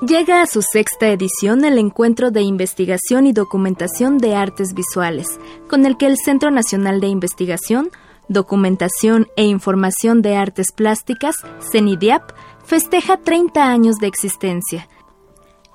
Llega 0.01 0.41
a 0.41 0.47
su 0.47 0.63
sexta 0.63 1.09
edición 1.09 1.63
el 1.63 1.77
Encuentro 1.77 2.31
de 2.31 2.41
Investigación 2.41 3.27
y 3.27 3.33
Documentación 3.33 4.17
de 4.17 4.33
Artes 4.33 4.73
Visuales, 4.73 5.39
con 5.69 5.85
el 5.85 5.95
que 5.95 6.07
el 6.07 6.17
Centro 6.17 6.49
Nacional 6.49 6.99
de 6.99 7.05
Investigación, 7.05 7.91
Documentación 8.27 9.27
e 9.35 9.43
Información 9.43 10.23
de 10.23 10.35
Artes 10.35 10.71
Plásticas, 10.71 11.35
CENIDIAP, 11.71 12.23
festeja 12.65 13.17
30 13.17 13.63
años 13.63 13.97
de 13.97 14.07
existencia. 14.07 14.89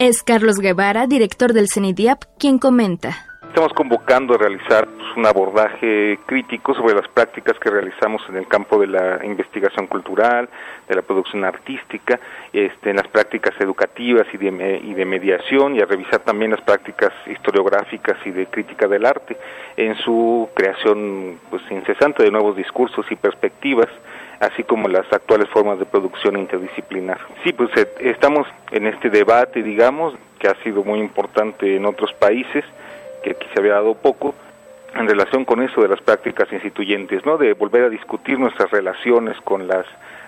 Es 0.00 0.25
Carlos 0.25 0.56
Guevara, 0.56 1.06
director 1.06 1.52
del 1.52 1.68
CENIDIAP, 1.73 2.25
quien 2.37 2.59
comenta. 2.59 3.36
Estamos 3.57 3.73
convocando 3.73 4.35
a 4.35 4.37
realizar 4.37 4.87
pues, 4.87 5.17
un 5.17 5.25
abordaje 5.25 6.19
crítico 6.27 6.75
sobre 6.75 6.95
las 6.95 7.09
prácticas 7.09 7.59
que 7.59 7.71
realizamos 7.71 8.21
en 8.29 8.37
el 8.37 8.47
campo 8.47 8.79
de 8.79 8.87
la 8.87 9.25
investigación 9.25 9.87
cultural, 9.87 10.47
de 10.87 10.95
la 10.95 11.01
producción 11.01 11.43
artística, 11.43 12.21
este, 12.53 12.91
en 12.91 12.97
las 12.97 13.09
prácticas 13.09 13.55
educativas 13.59 14.27
y 14.35 14.37
de, 14.37 14.83
y 14.85 14.93
de 14.93 15.05
mediación, 15.07 15.75
y 15.75 15.81
a 15.81 15.87
revisar 15.87 16.19
también 16.19 16.51
las 16.51 16.61
prácticas 16.61 17.15
historiográficas 17.25 18.19
y 18.27 18.31
de 18.31 18.45
crítica 18.45 18.89
del 18.89 19.07
arte, 19.07 19.39
en 19.79 19.97
su 20.05 20.51
creación 20.53 21.39
pues, 21.49 21.63
incesante 21.71 22.25
de 22.25 22.31
nuevos 22.31 22.59
discursos 22.59 23.07
y 23.11 23.17
perspectivas 23.17 23.89
así 24.39 24.65
como 24.65 24.87
las 24.87 25.11
actuales 25.11 25.49
formas 25.49 25.79
de 25.79 25.87
producción 25.87 26.37
interdisciplinar. 26.37 27.21
Sí, 27.43 27.55
pues 27.55 27.71
eh, 27.75 27.89
estamos 28.01 28.47
en 28.71 28.87
este 28.87 29.09
debate, 29.09 29.63
digamos, 29.63 30.13
que 30.39 30.47
ha 30.47 30.63
sido 30.63 30.85
muy 30.85 30.99
importante 30.99 31.75
en 31.75 31.87
otros 31.87 32.13
países, 32.13 32.63
que 33.26 33.33
aquí 33.33 33.49
se 33.52 33.59
había 33.59 33.75
dado 33.75 33.95
poco 33.95 34.35
en 34.95 35.09
relación 35.09 35.45
con 35.45 35.61
eso 35.61 35.83
de 35.83 35.88
las 35.88 36.00
prácticas 36.00 36.50
instituyentes, 36.52 37.26
¿no? 37.26 37.37
De 37.37 37.54
volver 37.54 37.83
a 37.83 37.88
discutir 37.88 38.38
nuestras 38.38 38.71
relaciones 38.71 39.37
con 39.42 39.66
las 39.66 39.85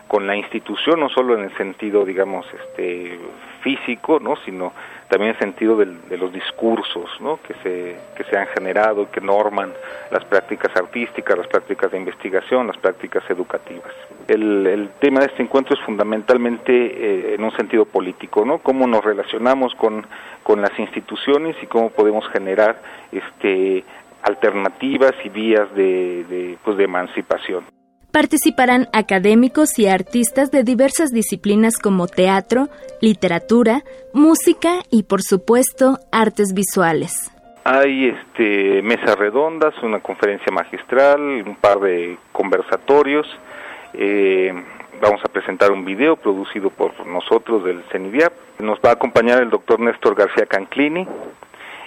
con 0.09 0.27
la 0.27 0.35
institución 0.35 1.01
no 1.01 1.09
solo 1.09 1.37
en 1.37 1.45
el 1.45 1.57
sentido 1.57 2.05
digamos 2.05 2.47
este 2.53 3.19
físico 3.63 4.19
no 4.21 4.37
sino 4.45 4.73
también 5.09 5.31
en 5.31 5.37
el 5.37 5.41
sentido 5.41 5.77
de 5.77 6.19
los 6.19 6.33
discursos 6.33 7.09
¿no? 7.21 7.39
que 7.47 7.55
se 7.63 7.97
que 8.17 8.25
se 8.25 8.37
han 8.37 8.47
generado 8.49 9.11
que 9.11 9.21
norman 9.21 9.73
las 10.11 10.25
prácticas 10.25 10.75
artísticas 10.77 11.39
las 11.39 11.47
prácticas 11.47 11.93
de 11.93 11.99
investigación 11.99 12.67
las 12.67 12.79
prácticas 12.79 13.23
educativas 13.31 13.93
el, 14.27 14.67
el 14.67 14.89
tema 14.99 15.21
de 15.21 15.27
este 15.27 15.43
encuentro 15.43 15.75
es 15.75 15.81
fundamentalmente 15.85 16.73
eh, 16.73 17.35
en 17.35 17.45
un 17.45 17.53
sentido 17.53 17.85
político 17.85 18.45
no 18.45 18.59
cómo 18.59 18.87
nos 18.87 19.05
relacionamos 19.05 19.75
con 19.75 20.07
con 20.43 20.63
las 20.63 20.77
instituciones 20.79 21.57
y 21.63 21.67
cómo 21.67 21.91
podemos 21.91 22.27
generar 22.31 22.81
este 23.13 23.85
alternativas 24.23 25.13
y 25.25 25.29
vías 25.29 25.73
de, 25.75 26.25
de, 26.25 26.59
pues 26.65 26.77
de 26.77 26.85
emancipación. 26.85 27.65
Participarán 28.13 28.89
académicos 28.95 29.79
y 29.79 29.87
artistas 29.87 30.51
de 30.51 30.65
diversas 30.65 31.11
disciplinas 31.11 31.79
como 31.79 32.07
teatro, 32.07 32.69
literatura, 33.03 33.83
música 34.15 34.81
y, 34.91 35.03
por 35.03 35.23
supuesto, 35.23 35.99
artes 36.11 36.55
visuales. 36.55 37.31
Hay 37.65 38.09
este, 38.09 38.81
mesas 38.81 39.15
redondas, 39.19 39.75
una 39.83 40.01
conferencia 40.01 40.51
magistral, 40.51 41.21
un 41.21 41.57
par 41.57 41.81
de 41.81 42.17
conversatorios. 42.33 43.27
Eh, 43.93 44.55
vamos 45.03 45.21
a 45.23 45.29
presentar 45.29 45.71
un 45.71 45.85
video 45.85 46.17
producido 46.17 46.71
por 46.71 47.07
nosotros 47.07 47.63
del 47.65 47.83
CENIDIAP. 47.93 48.33
Nos 48.61 48.79
va 48.79 48.91
a 48.91 48.93
acompañar 48.95 49.43
el 49.43 49.51
doctor 49.51 49.81
Néstor 49.81 50.15
García 50.15 50.47
Canclini, 50.47 51.07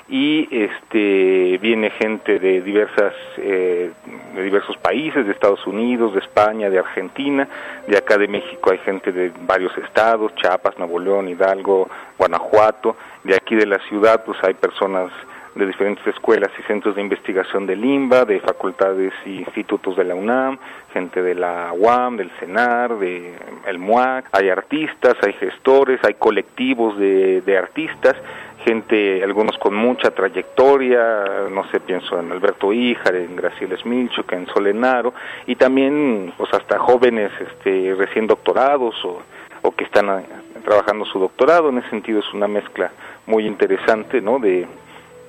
y 0.10 0.48
este 0.52 1.58
viene 1.60 1.90
gente 1.92 2.40
de 2.40 2.62
diversas 2.62 3.14
eh, 3.38 3.92
de 4.36 4.44
diversos 4.44 4.78
países 4.78 5.26
de 5.26 5.32
Estados 5.32 5.66
Unidos 5.66 6.14
de 6.14 6.20
España 6.20 6.70
de 6.70 6.80
Argentina 6.80 7.48
de 7.88 7.98
acá 7.98 8.18
de 8.18 8.28
México 8.28 8.72
hay 8.72 8.80
gente 8.80 9.12
de 9.12 9.32
varios 9.42 9.78
estados 9.78 10.34
Chiapas 10.36 10.78
Nuevo 10.78 11.00
León 11.00 11.30
Hidalgo 11.30 11.90
Guanajuato 12.18 12.96
de 13.24 13.36
aquí 13.36 13.56
de 13.56 13.66
la 13.66 13.80
ciudad 13.88 14.24
pues 14.26 14.38
hay 14.44 14.54
personas 14.54 15.12
de 15.56 15.66
diferentes 15.66 16.06
escuelas 16.08 16.50
y 16.58 16.64
centros 16.64 16.96
de 16.96 17.02
investigación 17.02 17.68
del 17.68 17.84
IMBA, 17.84 18.26
de 18.26 18.40
facultades 18.40 19.12
y 19.26 19.40
institutos 19.40 19.98
de 19.98 20.06
la 20.06 20.16
UNAM, 20.16 20.58
gente 20.94 21.22
de 21.22 21.36
la 21.36 21.74
UAM, 21.74 22.18
del 22.18 22.32
CENAR, 22.40 22.98
de 22.98 23.34
el 23.68 23.78
MUAC, 23.78 24.30
hay 24.32 24.50
artistas, 24.50 25.16
hay 25.22 25.34
gestores, 25.34 26.00
hay 26.04 26.14
colectivos 26.14 26.98
de, 26.98 27.42
de 27.42 27.58
artistas 27.58 28.16
gente, 28.66 29.24
algunos 29.24 29.58
con 29.58 29.76
mucha 29.76 30.12
trayectoria, 30.12 31.50
no 31.52 31.70
sé, 31.70 31.80
pienso 31.80 32.20
en 32.20 32.32
Alberto 32.32 32.72
Híjar, 32.72 33.16
en 33.16 33.36
Graciela 33.36 33.78
Smilchuk, 33.78 34.32
en 34.34 34.48
Solenaro, 34.48 35.14
y 35.48 35.56
también 35.56 36.34
pues 36.38 36.54
hasta 36.54 36.80
jóvenes 36.80 37.32
este, 37.40 37.94
recién 37.96 38.28
doctorados 38.28 38.96
o, 39.06 39.22
o 39.62 39.72
que 39.72 39.84
están 39.84 40.10
ah, 40.10 40.24
trabajando 40.64 41.06
su 41.06 41.20
doctorado, 41.20 41.70
en 41.70 41.80
ese 41.80 41.90
sentido 41.90 42.20
es 42.20 42.34
una 42.34 42.48
mezcla 42.48 42.92
muy 43.28 43.46
interesante, 43.46 44.22
¿no?, 44.22 44.40
de, 44.40 44.68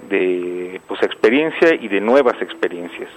de 0.08 0.80
pues 0.86 1.02
experiencia 1.02 1.74
y 1.74 1.88
de 1.88 2.00
nuevas 2.00 2.40
experiencias. 2.40 3.10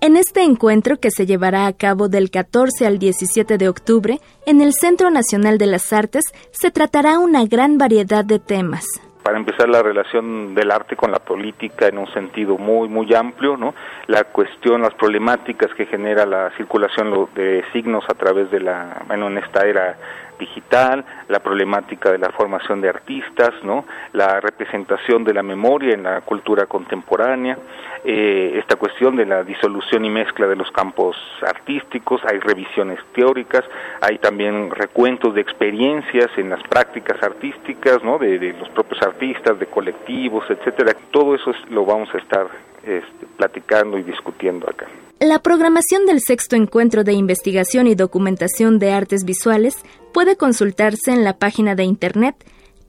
En 0.00 0.16
este 0.16 0.44
encuentro 0.44 0.98
que 0.98 1.10
se 1.10 1.26
llevará 1.26 1.66
a 1.66 1.72
cabo 1.72 2.08
del 2.08 2.30
14 2.30 2.86
al 2.86 3.00
17 3.00 3.58
de 3.58 3.68
octubre 3.68 4.20
en 4.46 4.60
el 4.60 4.72
Centro 4.72 5.10
Nacional 5.10 5.58
de 5.58 5.66
las 5.66 5.92
Artes 5.92 6.22
se 6.52 6.70
tratará 6.70 7.18
una 7.18 7.44
gran 7.46 7.78
variedad 7.78 8.24
de 8.24 8.38
temas, 8.38 8.86
para 9.28 9.36
empezar 9.36 9.68
la 9.68 9.82
relación 9.82 10.54
del 10.54 10.70
arte 10.70 10.96
con 10.96 11.12
la 11.12 11.18
política 11.18 11.86
en 11.86 11.98
un 11.98 12.10
sentido 12.14 12.56
muy 12.56 12.88
muy 12.88 13.12
amplio, 13.12 13.58
¿no? 13.58 13.74
La 14.06 14.24
cuestión, 14.24 14.80
las 14.80 14.94
problemáticas 14.94 15.70
que 15.74 15.84
genera 15.84 16.24
la 16.24 16.50
circulación 16.56 17.28
de 17.34 17.62
signos 17.70 18.06
a 18.08 18.14
través 18.14 18.50
de 18.50 18.60
la, 18.60 19.02
bueno, 19.06 19.26
en 19.26 19.36
esta 19.36 19.66
era 19.66 19.98
digital, 20.38 21.04
la 21.28 21.40
problemática 21.40 22.10
de 22.10 22.18
la 22.18 22.30
formación 22.30 22.80
de 22.80 22.88
artistas, 22.88 23.52
¿no? 23.62 23.84
la 24.12 24.40
representación 24.40 25.24
de 25.24 25.34
la 25.34 25.42
memoria 25.42 25.94
en 25.94 26.02
la 26.02 26.20
cultura 26.20 26.66
contemporánea, 26.66 27.58
eh, 28.04 28.54
esta 28.58 28.76
cuestión 28.76 29.16
de 29.16 29.26
la 29.26 29.42
disolución 29.42 30.04
y 30.04 30.10
mezcla 30.10 30.46
de 30.46 30.56
los 30.56 30.70
campos 30.70 31.16
artísticos, 31.42 32.20
hay 32.24 32.38
revisiones 32.38 33.00
teóricas, 33.12 33.64
hay 34.00 34.18
también 34.18 34.70
recuentos 34.70 35.34
de 35.34 35.40
experiencias 35.40 36.30
en 36.36 36.50
las 36.50 36.62
prácticas 36.62 37.22
artísticas, 37.22 38.02
¿no? 38.04 38.18
de, 38.18 38.38
de 38.38 38.52
los 38.52 38.68
propios 38.70 39.02
artistas, 39.02 39.58
de 39.58 39.66
colectivos, 39.66 40.44
etcétera. 40.48 40.94
Todo 41.10 41.34
eso 41.34 41.52
lo 41.70 41.84
vamos 41.84 42.08
a 42.14 42.18
estar 42.18 42.46
este, 42.88 43.26
platicando 43.36 43.98
y 43.98 44.02
discutiendo 44.02 44.68
acá. 44.68 44.88
La 45.20 45.38
programación 45.40 46.06
del 46.06 46.20
sexto 46.20 46.56
encuentro 46.56 47.04
de 47.04 47.12
investigación 47.12 47.86
y 47.86 47.94
documentación 47.94 48.78
de 48.78 48.92
artes 48.92 49.24
visuales 49.24 49.76
puede 50.14 50.36
consultarse 50.36 51.12
en 51.12 51.24
la 51.24 51.36
página 51.38 51.74
de 51.74 51.84
internet 51.84 52.36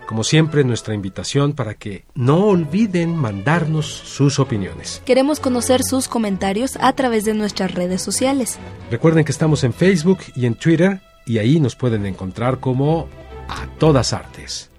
Como 0.10 0.24
siempre, 0.24 0.64
nuestra 0.64 0.96
invitación 0.96 1.54
para 1.54 1.76
que 1.76 2.04
no 2.16 2.48
olviden 2.48 3.16
mandarnos 3.16 3.86
sus 3.86 4.40
opiniones. 4.40 5.04
Queremos 5.06 5.40
conocer 5.40 5.84
sus 5.84 6.08
comentarios 6.08 6.80
a 6.82 6.94
través 6.94 7.26
de 7.26 7.36
nuestras 7.36 7.76
redes 7.76 8.02
sociales. 8.02 8.58
Recuerden 8.90 9.24
que 9.24 9.32
estamos 9.32 9.64
en 9.64 9.72
Facebook 9.72 10.18
y 10.36 10.48
en 10.48 10.56
Twitter 10.56 11.00
y 11.28 11.38
ahí 11.38 11.60
nos 11.60 11.76
pueden 11.76 12.08
encontrar 12.08 12.60
como 12.60 13.08
a 13.48 13.68
todas 13.78 14.12
artes. 14.12 14.72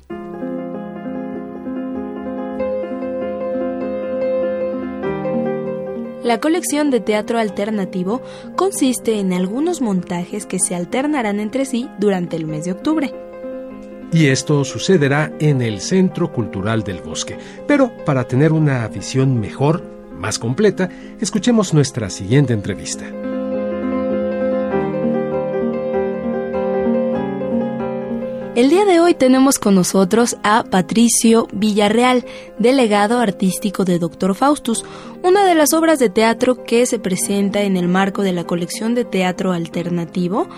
La 6.25 6.41
colección 6.41 6.91
de 6.91 6.99
teatro 6.99 7.39
alternativo 7.39 8.21
consiste 8.57 9.21
en 9.21 9.33
algunos 9.33 9.81
montajes 9.81 10.45
que 10.45 10.59
se 10.59 10.75
alternarán 10.75 11.39
entre 11.39 11.67
sí 11.67 11.89
durante 12.01 12.35
el 12.35 12.49
mes 12.49 12.65
de 12.65 12.73
octubre. 12.73 13.30
Y 14.13 14.27
esto 14.27 14.65
sucederá 14.65 15.33
en 15.39 15.63
el 15.63 15.81
Centro 15.81 16.33
Cultural 16.33 16.83
del 16.83 17.01
Bosque. 17.01 17.39
Pero 17.67 17.93
para 18.05 18.25
tener 18.25 18.53
una 18.53 18.87
visión 18.89 19.39
mejor, 19.39 19.83
más 20.17 20.39
completa, 20.39 20.91
escuchemos 21.21 21.73
nuestra 21.73 22.11
siguiente 22.11 22.53
entrevista. 22.53 23.05
El 28.57 28.69
día 28.69 28.85
de 28.85 28.99
hoy 28.99 29.15
tenemos 29.15 29.61
con 29.61 29.77
nosotros 29.77 30.37
a 30.43 30.65
Patricio 30.65 31.47
Villarreal, 31.53 32.27
delegado 32.59 33.21
artístico 33.21 33.85
de 33.85 34.01
Doctor 34.01 34.35
Faustus, 34.35 34.85
una 35.23 35.47
de 35.47 35.55
las 35.55 35.73
obras 35.73 36.01
de 36.01 36.11
teatro 36.11 36.65
que 36.65 36.85
se 36.85 36.99
presenta 36.99 37.63
en 37.63 37.77
el 37.77 37.87
marco 37.87 38.23
de 38.23 38.33
la 38.33 38.43
colección 38.43 38.97
de 38.97 39.05
teatro 39.05 39.53
alternativo, 39.53 40.49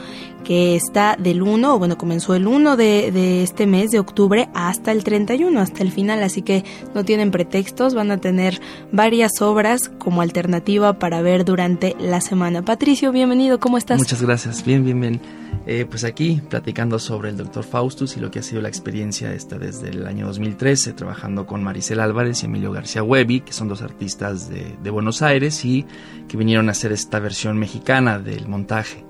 que 0.43 0.75
está 0.75 1.17
del 1.19 1.43
1, 1.43 1.75
o 1.75 1.79
bueno, 1.79 1.99
comenzó 1.99 2.35
el 2.35 2.47
1 2.47 2.79
de, 2.79 3.13
de 3.13 3.43
este 3.43 3.67
mes 3.67 3.91
de 3.91 3.99
octubre 3.99 4.49
hasta 4.55 4.91
el 4.91 5.05
31, 5.05 5.61
hasta 5.61 5.83
el 5.83 5.93
final, 5.93 6.23
así 6.23 6.41
que 6.41 6.65
no 6.95 7.05
tienen 7.05 7.31
pretextos, 7.31 7.93
van 7.95 8.11
a 8.11 8.17
tener 8.17 8.59
varias 8.91 9.43
obras 9.43 9.91
como 9.99 10.23
alternativa 10.23 10.99
para 10.99 11.21
ver 11.21 11.45
durante 11.45 11.95
la 12.01 12.23
semana. 12.23 12.63
Patricio, 12.63 13.13
bienvenido, 13.13 13.61
¿cómo 13.61 13.77
estás? 13.77 13.99
Muchas 13.99 14.23
gracias, 14.23 14.65
bien, 14.65 14.83
bien, 14.83 14.99
bien. 14.99 15.21
Eh, 15.65 15.87
pues 15.89 16.03
aquí 16.03 16.43
platicando 16.49 16.99
sobre 16.99 17.29
el 17.29 17.37
Dr. 17.37 17.63
Faustus 17.63 18.17
y 18.17 18.21
lo 18.21 18.33
que 18.33 18.41
ha 18.41 18.43
sido 18.43 18.61
la 18.61 18.69
experiencia 18.69 19.33
esta 19.33 19.59
desde 19.59 19.91
el 19.91 20.07
año 20.07 20.27
2013, 20.27 20.93
trabajando 20.93 21.47
con 21.47 21.63
Maricel 21.63 22.01
Álvarez 22.01 22.43
y 22.43 22.47
Emilio 22.47 22.73
García 22.73 23.05
Huevi, 23.05 23.43
que 23.43 23.53
son 23.53 23.69
dos 23.69 23.81
artistas 23.81 24.49
de, 24.51 24.77
de 24.83 24.91
Buenos 24.91 25.23
Aires 25.23 25.65
y 25.65 25.87
que 26.27 26.37
vinieron 26.37 26.69
a 26.69 26.73
hacer 26.73 26.91
esta 26.91 27.21
versión 27.21 27.59
mexicana 27.59 28.19
del 28.19 28.49
montaje. 28.49 29.05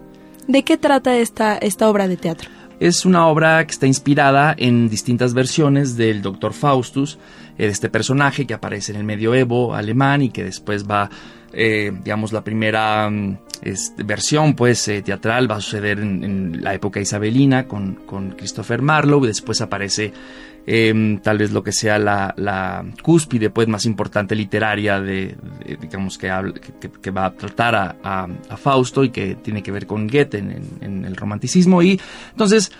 ¿De 0.47 0.63
qué 0.63 0.77
trata 0.77 1.17
esta, 1.17 1.57
esta 1.57 1.89
obra 1.89 2.07
de 2.07 2.17
teatro? 2.17 2.51
Es 2.81 3.07
una 3.07 3.29
obra 3.29 3.65
que 3.65 3.71
está 3.71 3.87
inspirada 3.87 4.55
en 4.59 4.89
distintas 4.89 5.35
versiones 5.35 5.97
del 5.97 6.21
Dr. 6.21 6.53
Faustus, 6.53 7.19
eh, 7.57 7.67
de 7.67 7.69
este 7.69 7.89
personaje 7.89 8.47
que 8.47 8.55
aparece 8.55 8.93
en 8.93 8.99
el 8.99 9.05
medioevo 9.05 9.75
alemán 9.75 10.21
y 10.21 10.31
que 10.31 10.43
después 10.43 10.85
va, 10.87 11.09
eh, 11.53 11.93
digamos, 12.03 12.33
la 12.33 12.43
primera 12.43 13.09
mm, 13.11 13.39
versión 14.05 14.55
pues 14.55 14.87
eh, 14.89 15.03
teatral 15.03 15.51
va 15.51 15.57
a 15.57 15.61
suceder 15.61 15.99
en, 16.01 16.63
la 16.63 16.75
época 16.75 17.01
isabelina 17.01 17.67
con, 17.67 17.95
con, 18.07 18.31
Christopher 18.33 18.83
Marlowe 18.83 19.27
después 19.27 19.61
aparece 19.61 20.13
eh, 20.67 21.19
tal 21.23 21.39
vez 21.39 21.53
lo 21.53 21.63
que 21.63 21.73
sea 21.73 21.99
la, 21.99 22.85
cúspide 23.03 23.51
pues 23.51 23.69
más 23.69 23.85
importante 23.85 24.35
literaria 24.35 25.01
de, 25.01 25.37
digamos 25.81 26.19
que, 26.19 26.31
que, 27.01 27.11
va 27.11 27.27
a 27.27 27.33
tratar 27.33 27.75
a, 27.75 27.97
a, 28.49 28.57
Fausto 28.57 29.05
y 29.05 29.11
que 29.11 29.37
tiene 29.37 29.63
que 29.63 29.73
ver 29.73 29.87
con 29.87 30.07
Goethe 30.07 30.39
en, 30.39 30.63
en, 30.81 31.05
el 31.05 31.17
romanticismo. 31.17 31.83
Y 31.83 32.01
entonces 32.31 32.71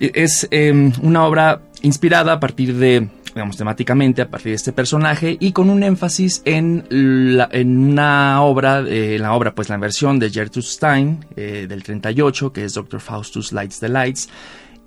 es 0.00 0.48
eh, 0.50 0.92
una 1.02 1.24
obra 1.24 1.62
inspirada 1.82 2.34
a 2.34 2.40
partir 2.40 2.74
de 2.74 3.08
digamos, 3.34 3.56
temáticamente 3.56 4.22
a 4.22 4.30
partir 4.30 4.50
de 4.50 4.56
este 4.56 4.72
personaje 4.72 5.36
y 5.38 5.52
con 5.52 5.70
un 5.70 5.82
énfasis 5.82 6.42
en, 6.44 6.84
la, 6.90 7.48
en 7.50 7.78
una 7.78 8.42
obra, 8.42 8.80
eh, 8.80 9.18
la 9.18 9.34
obra, 9.34 9.54
pues 9.54 9.68
la 9.68 9.76
versión 9.78 10.18
de 10.18 10.30
Gertrude 10.30 10.66
Stein 10.66 11.24
eh, 11.36 11.66
del 11.68 11.82
38, 11.82 12.52
que 12.52 12.64
es 12.64 12.74
Dr. 12.74 13.00
Faustus 13.00 13.52
Lights 13.52 13.80
the 13.80 13.88
Lights. 13.88 14.28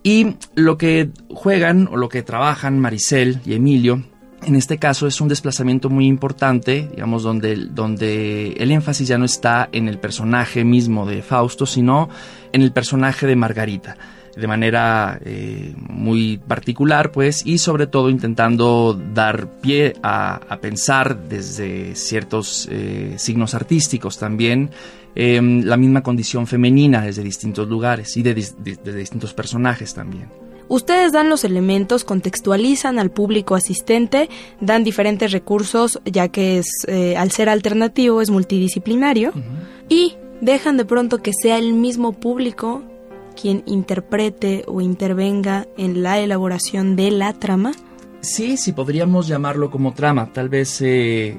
Y 0.04 0.36
lo 0.54 0.78
que 0.78 1.10
juegan 1.30 1.88
o 1.92 1.98
lo 1.98 2.10
que 2.10 2.22
trabajan 2.22 2.80
Maricel 2.80 3.40
y 3.46 3.54
Emilio 3.54 4.04
en 4.46 4.56
este 4.56 4.78
caso 4.78 5.08
es 5.08 5.20
un 5.22 5.28
desplazamiento 5.28 5.90
muy 5.90 6.06
importante, 6.06 6.90
digamos, 6.92 7.24
donde, 7.24 7.56
donde 7.56 8.54
el 8.60 8.72
énfasis 8.72 9.08
ya 9.08 9.18
no 9.18 9.26
está 9.26 9.70
en 9.72 9.88
el 9.88 9.98
personaje 9.98 10.64
mismo 10.64 11.08
de 11.08 11.24
Fausto, 11.24 11.66
sino 11.66 12.10
en 12.52 12.62
el 12.62 12.72
personaje 12.72 13.26
de 13.26 13.36
Margarita 13.36 13.98
de 14.36 14.48
manera 14.48 15.20
eh, 15.24 15.74
muy 15.78 16.38
particular, 16.38 17.12
pues, 17.12 17.46
y 17.46 17.58
sobre 17.58 17.88
todo 17.88 18.10
intentando 18.10 19.00
dar 19.14 19.48
pie 19.62 19.94
a, 20.04 20.36
a 20.36 20.58
pensar 20.58 21.28
desde 21.30 21.96
ciertos 21.96 22.68
eh, 22.72 23.16
signos 23.18 23.54
artísticos 23.54 24.18
también 24.18 24.70
eh, 25.16 25.40
la 25.42 25.78
misma 25.78 26.04
condición 26.04 26.46
femenina 26.46 27.02
desde 27.02 27.24
distintos 27.24 27.70
lugares 27.70 28.18
y 28.18 28.24
de, 28.24 28.34
de, 28.34 28.76
de 28.84 28.96
distintos 28.96 29.34
personajes 29.34 29.94
también. 29.94 30.28
Ustedes 30.68 31.12
dan 31.12 31.30
los 31.30 31.44
elementos, 31.44 32.04
contextualizan 32.04 32.98
al 32.98 33.12
público 33.12 33.56
asistente, 33.56 34.30
dan 34.60 34.84
diferentes 34.84 35.32
recursos, 35.32 36.02
ya 36.06 36.28
que 36.30 36.58
es 36.58 36.68
eh, 36.88 37.16
al 37.18 37.32
ser 37.32 37.50
alternativo 37.50 38.22
es 38.22 38.32
multidisciplinario, 38.32 39.30
uh 39.30 39.38
-huh. 39.38 39.44
y 39.90 40.16
dejan 40.42 40.76
de 40.78 40.86
pronto 40.86 41.20
que 41.20 41.32
sea 41.34 41.58
el 41.60 41.74
mismo 41.74 42.14
público 42.14 42.82
quien 43.36 43.64
interprete 43.66 44.64
o 44.68 44.82
intervenga 44.82 45.68
en 45.78 46.02
la 46.02 46.20
elaboración 46.20 46.96
de 46.96 47.12
la 47.12 47.34
trama? 47.34 47.74
Sí, 48.22 48.58
sí, 48.58 48.72
podríamos 48.72 49.28
llamarlo 49.28 49.70
como 49.70 49.94
trama. 49.94 50.34
Tal 50.34 50.50
vez, 50.50 50.82
eh, 50.82 51.38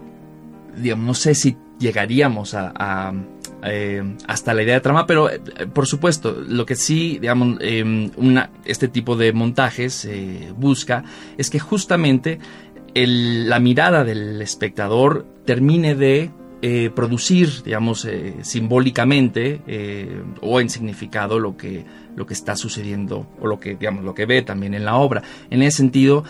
digamos, 0.77 1.07
no 1.07 1.15
sé 1.15 1.35
si 1.35 1.57
llegaríamos 1.81 2.55
a, 2.55 3.13
eh, 3.65 4.17
hasta 4.29 4.55
la 4.55 4.63
idea 4.63 4.75
de 4.75 4.81
trama, 4.81 5.07
pero 5.07 5.29
eh, 5.29 5.41
por 5.73 5.87
supuesto, 5.87 6.37
lo 6.47 6.65
que 6.65 6.77
sí, 6.77 7.19
digamos, 7.21 7.59
una, 8.17 8.51
este 8.65 8.87
tipo 8.87 9.17
de 9.17 9.33
montajes 9.33 10.09
busca 10.57 11.03
es 11.37 11.51
que 11.51 11.59
justamente 11.59 12.39
la 12.95 13.59
mirada 13.59 14.05
del 14.05 14.41
espectador 14.41 15.27
termine 15.45 15.95
de 15.97 16.31
eh, 16.63 16.91
producir, 16.95 17.63
digamos, 17.65 18.07
eh, 18.07 18.37
simbólicamente 18.41 19.61
eh, 19.67 20.23
o 20.41 20.59
en 20.59 20.71
significado 20.71 21.39
lo 21.39 21.55
que, 21.59 21.85
lo 22.17 22.25
que 22.25 22.33
está 22.33 22.57
sucediendo 22.57 23.27
o 23.41 23.47
lo 23.47 23.61
que, 23.61 23.77
digamos, 23.77 24.05
lo 24.05 24.15
que 24.15 24.25
ve 24.25 24.41
también 24.41 24.73
en 24.73 24.87
la 24.87 24.97
obra. 24.97 25.23
En 25.51 25.63
ese 25.63 25.77
sentido, 25.77 26.25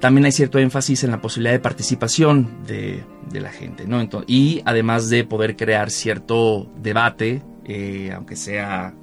también 0.00 0.24
hay 0.24 0.32
cierto 0.32 0.58
énfasis 0.58 1.04
en 1.04 1.12
la 1.12 1.20
posibilidad 1.20 1.52
de 1.52 1.60
participación 1.60 2.64
de, 2.66 3.04
la 3.32 3.50
gente, 3.50 3.86
¿no? 3.86 4.04
Y 4.26 4.62
además 4.64 5.10
de 5.10 5.22
poder 5.22 5.54
crear 5.54 5.90
cierto 5.90 6.68
debate, 6.82 7.42
aunque 8.14 8.34
sea 8.34 8.94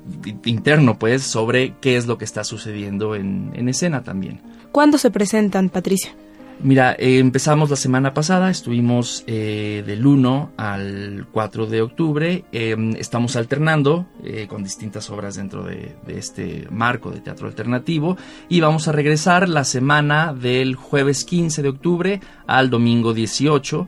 interno, 0.44 1.00
pues, 1.00 1.24
sobre 1.24 1.76
qué 1.80 1.96
es 1.96 2.06
lo 2.06 2.18
que 2.18 2.26
está 2.26 2.44
sucediendo 2.44 3.16
en, 3.16 3.52
en 3.54 3.70
escena 3.70 4.04
también. 4.04 4.42
¿Cuándo 4.74 4.98
se 4.98 5.10
presentan, 5.10 5.70
Patricia? 5.70 6.16
Mira, 6.62 6.94
eh, 6.94 7.20
empezamos 7.20 7.70
la 7.70 7.76
semana 7.76 8.14
pasada, 8.14 8.50
estuvimos 8.50 9.24
eh, 9.28 9.84
del 9.86 10.06
1 10.06 10.54
al 10.58 11.28
4 11.32 11.68
de 11.68 11.82
octubre, 11.82 12.46
eh, 12.52 12.76
estamos 12.98 13.36
alternando 13.36 14.08
eh, 14.24 14.48
con 14.48 14.64
distintas 14.64 15.10
obras 15.10 15.36
dentro 15.36 15.64
de, 15.64 15.96
de, 16.06 16.18
este 16.18 16.68
marco 16.72 17.12
de 17.12 17.20
teatro 17.20 17.48
alternativo 17.48 18.18
y 18.48 18.62
vamos 18.62 18.88
a 18.88 18.94
regresar 18.94 19.50
la 19.50 19.66
semana 19.66 20.34
del 20.34 20.76
jueves 20.76 21.26
15 21.26 21.62
de 21.62 21.70
octubre 21.70 22.22
al 22.48 22.70
domingo 22.70 23.14
18. 23.14 23.88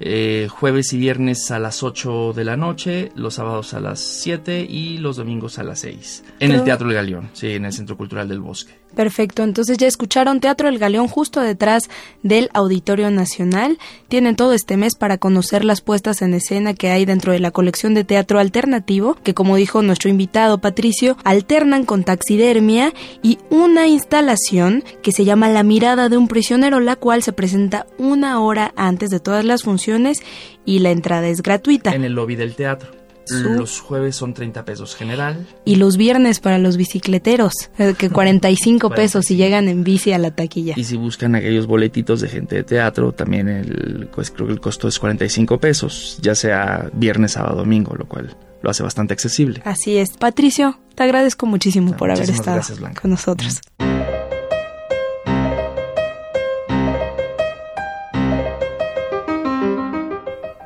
Eh, 0.00 0.46
jueves 0.48 0.92
y 0.92 0.98
viernes 0.98 1.50
a 1.50 1.58
las 1.58 1.82
8 1.82 2.32
de 2.32 2.44
la 2.44 2.56
noche, 2.56 3.10
los 3.16 3.34
sábados 3.34 3.74
a 3.74 3.80
las 3.80 3.98
7 3.98 4.64
y 4.68 4.98
los 4.98 5.16
domingos 5.16 5.58
a 5.58 5.64
las 5.64 5.80
6. 5.80 6.24
En 6.38 6.52
el 6.52 6.62
Teatro 6.62 6.88
El 6.88 6.94
Galeón, 6.94 7.30
sí, 7.32 7.54
en 7.54 7.64
el 7.64 7.72
Centro 7.72 7.96
Cultural 7.96 8.28
del 8.28 8.40
Bosque. 8.40 8.74
Perfecto, 8.98 9.44
entonces 9.44 9.78
ya 9.78 9.86
escucharon 9.86 10.40
Teatro 10.40 10.68
El 10.68 10.80
Galeón 10.80 11.06
justo 11.06 11.40
detrás 11.40 11.84
del 12.24 12.50
Auditorio 12.52 13.12
Nacional. 13.12 13.78
Tienen 14.08 14.34
todo 14.34 14.54
este 14.54 14.76
mes 14.76 14.96
para 14.96 15.18
conocer 15.18 15.64
las 15.64 15.82
puestas 15.82 16.20
en 16.20 16.34
escena 16.34 16.74
que 16.74 16.90
hay 16.90 17.04
dentro 17.04 17.32
de 17.32 17.38
la 17.38 17.52
colección 17.52 17.94
de 17.94 18.02
teatro 18.02 18.40
alternativo, 18.40 19.16
que 19.22 19.34
como 19.34 19.54
dijo 19.54 19.82
nuestro 19.82 20.10
invitado 20.10 20.58
Patricio, 20.58 21.16
alternan 21.22 21.84
con 21.84 22.02
taxidermia 22.02 22.92
y 23.22 23.38
una 23.50 23.86
instalación 23.86 24.82
que 25.00 25.12
se 25.12 25.24
llama 25.24 25.48
La 25.48 25.62
mirada 25.62 26.08
de 26.08 26.16
un 26.16 26.26
prisionero, 26.26 26.80
la 26.80 26.96
cual 26.96 27.22
se 27.22 27.32
presenta 27.32 27.86
una 27.98 28.40
hora 28.40 28.72
antes 28.74 29.10
de 29.10 29.20
todas 29.20 29.44
las 29.44 29.62
funciones 29.62 30.24
y 30.64 30.80
la 30.80 30.90
entrada 30.90 31.28
es 31.28 31.40
gratuita. 31.40 31.94
En 31.94 32.02
el 32.02 32.14
lobby 32.14 32.34
del 32.34 32.56
teatro. 32.56 32.97
Los 33.30 33.80
jueves 33.80 34.16
son 34.16 34.34
30 34.34 34.64
pesos 34.64 34.94
general. 34.94 35.46
Y 35.64 35.76
los 35.76 35.96
viernes 35.96 36.40
para 36.40 36.58
los 36.58 36.76
bicicleteros, 36.76 37.70
eh, 37.78 37.94
que 37.96 38.10
45 38.10 38.90
pesos 38.90 39.26
si 39.26 39.36
llegan 39.36 39.68
en 39.68 39.84
bici 39.84 40.12
a 40.12 40.18
la 40.18 40.30
taquilla. 40.30 40.74
Y 40.76 40.84
si 40.84 40.96
buscan 40.96 41.34
aquellos 41.34 41.66
boletitos 41.66 42.20
de 42.20 42.28
gente 42.28 42.56
de 42.56 42.64
teatro, 42.64 43.12
también 43.12 43.48
el, 43.48 44.08
pues 44.14 44.30
creo 44.30 44.46
que 44.46 44.52
el 44.52 44.60
costo 44.60 44.88
es 44.88 44.98
45 44.98 45.58
pesos, 45.58 46.18
ya 46.22 46.34
sea 46.34 46.90
viernes, 46.92 47.32
sábado, 47.32 47.56
domingo, 47.56 47.94
lo 47.94 48.06
cual 48.06 48.36
lo 48.62 48.70
hace 48.70 48.82
bastante 48.82 49.14
accesible. 49.14 49.62
Así 49.64 49.96
es. 49.98 50.10
Patricio, 50.10 50.78
te 50.94 51.02
agradezco 51.02 51.46
muchísimo 51.46 51.96
por 51.96 52.10
haber 52.10 52.28
estado 52.28 52.56
gracias, 52.56 52.80
con 53.00 53.10
nosotros. 53.10 53.60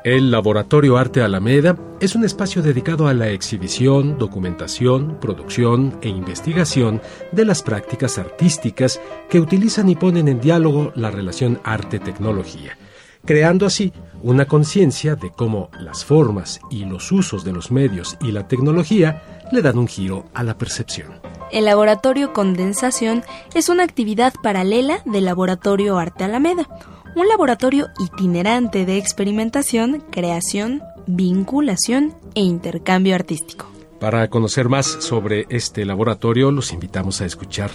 El 0.03 0.31
Laboratorio 0.31 0.97
Arte 0.97 1.21
Alameda 1.21 1.77
es 2.01 2.13
un 2.13 2.25
espacio 2.25 2.61
dedicado 2.61 3.07
a 3.07 3.13
la 3.13 3.29
exhibición, 3.29 4.17
documentación, 4.17 5.17
producción 5.21 5.97
e 6.01 6.09
investigación 6.09 7.01
de 7.31 7.45
las 7.45 7.63
prácticas 7.63 8.17
artísticas 8.17 8.99
que 9.29 9.39
utilizan 9.39 9.87
y 9.87 9.95
ponen 9.95 10.27
en 10.27 10.41
diálogo 10.41 10.91
la 10.95 11.09
relación 11.09 11.61
arte-tecnología, 11.63 12.77
creando 13.23 13.65
así 13.65 13.93
una 14.21 14.45
conciencia 14.45 15.15
de 15.15 15.31
cómo 15.31 15.69
las 15.79 16.03
formas 16.03 16.59
y 16.69 16.83
los 16.83 17.09
usos 17.13 17.45
de 17.45 17.53
los 17.53 17.71
medios 17.71 18.17
y 18.19 18.33
la 18.33 18.45
tecnología 18.49 19.45
le 19.53 19.61
dan 19.61 19.77
un 19.77 19.87
giro 19.87 20.25
a 20.33 20.43
la 20.43 20.57
percepción. 20.57 21.13
El 21.49 21.63
laboratorio 21.63 22.33
Condensación 22.33 23.23
es 23.53 23.69
una 23.69 23.83
actividad 23.83 24.33
paralela 24.43 24.99
del 25.05 25.23
Laboratorio 25.23 25.97
Arte 25.97 26.25
Alameda, 26.25 26.67
un 27.15 27.27
laboratorio 27.27 27.89
itinerante 27.99 28.85
de 28.85 28.97
experimentación, 28.97 30.03
creación, 30.11 30.81
vinculación 31.05 32.15
e 32.35 32.41
intercambio 32.41 33.15
artístico. 33.15 33.71
Para 33.99 34.29
conocer 34.29 34.67
más 34.69 34.85
sobre 34.85 35.45
este 35.49 35.85
laboratorio, 35.85 36.51
los 36.51 36.73
invitamos 36.73 37.21
a 37.21 37.25
escuchar 37.25 37.71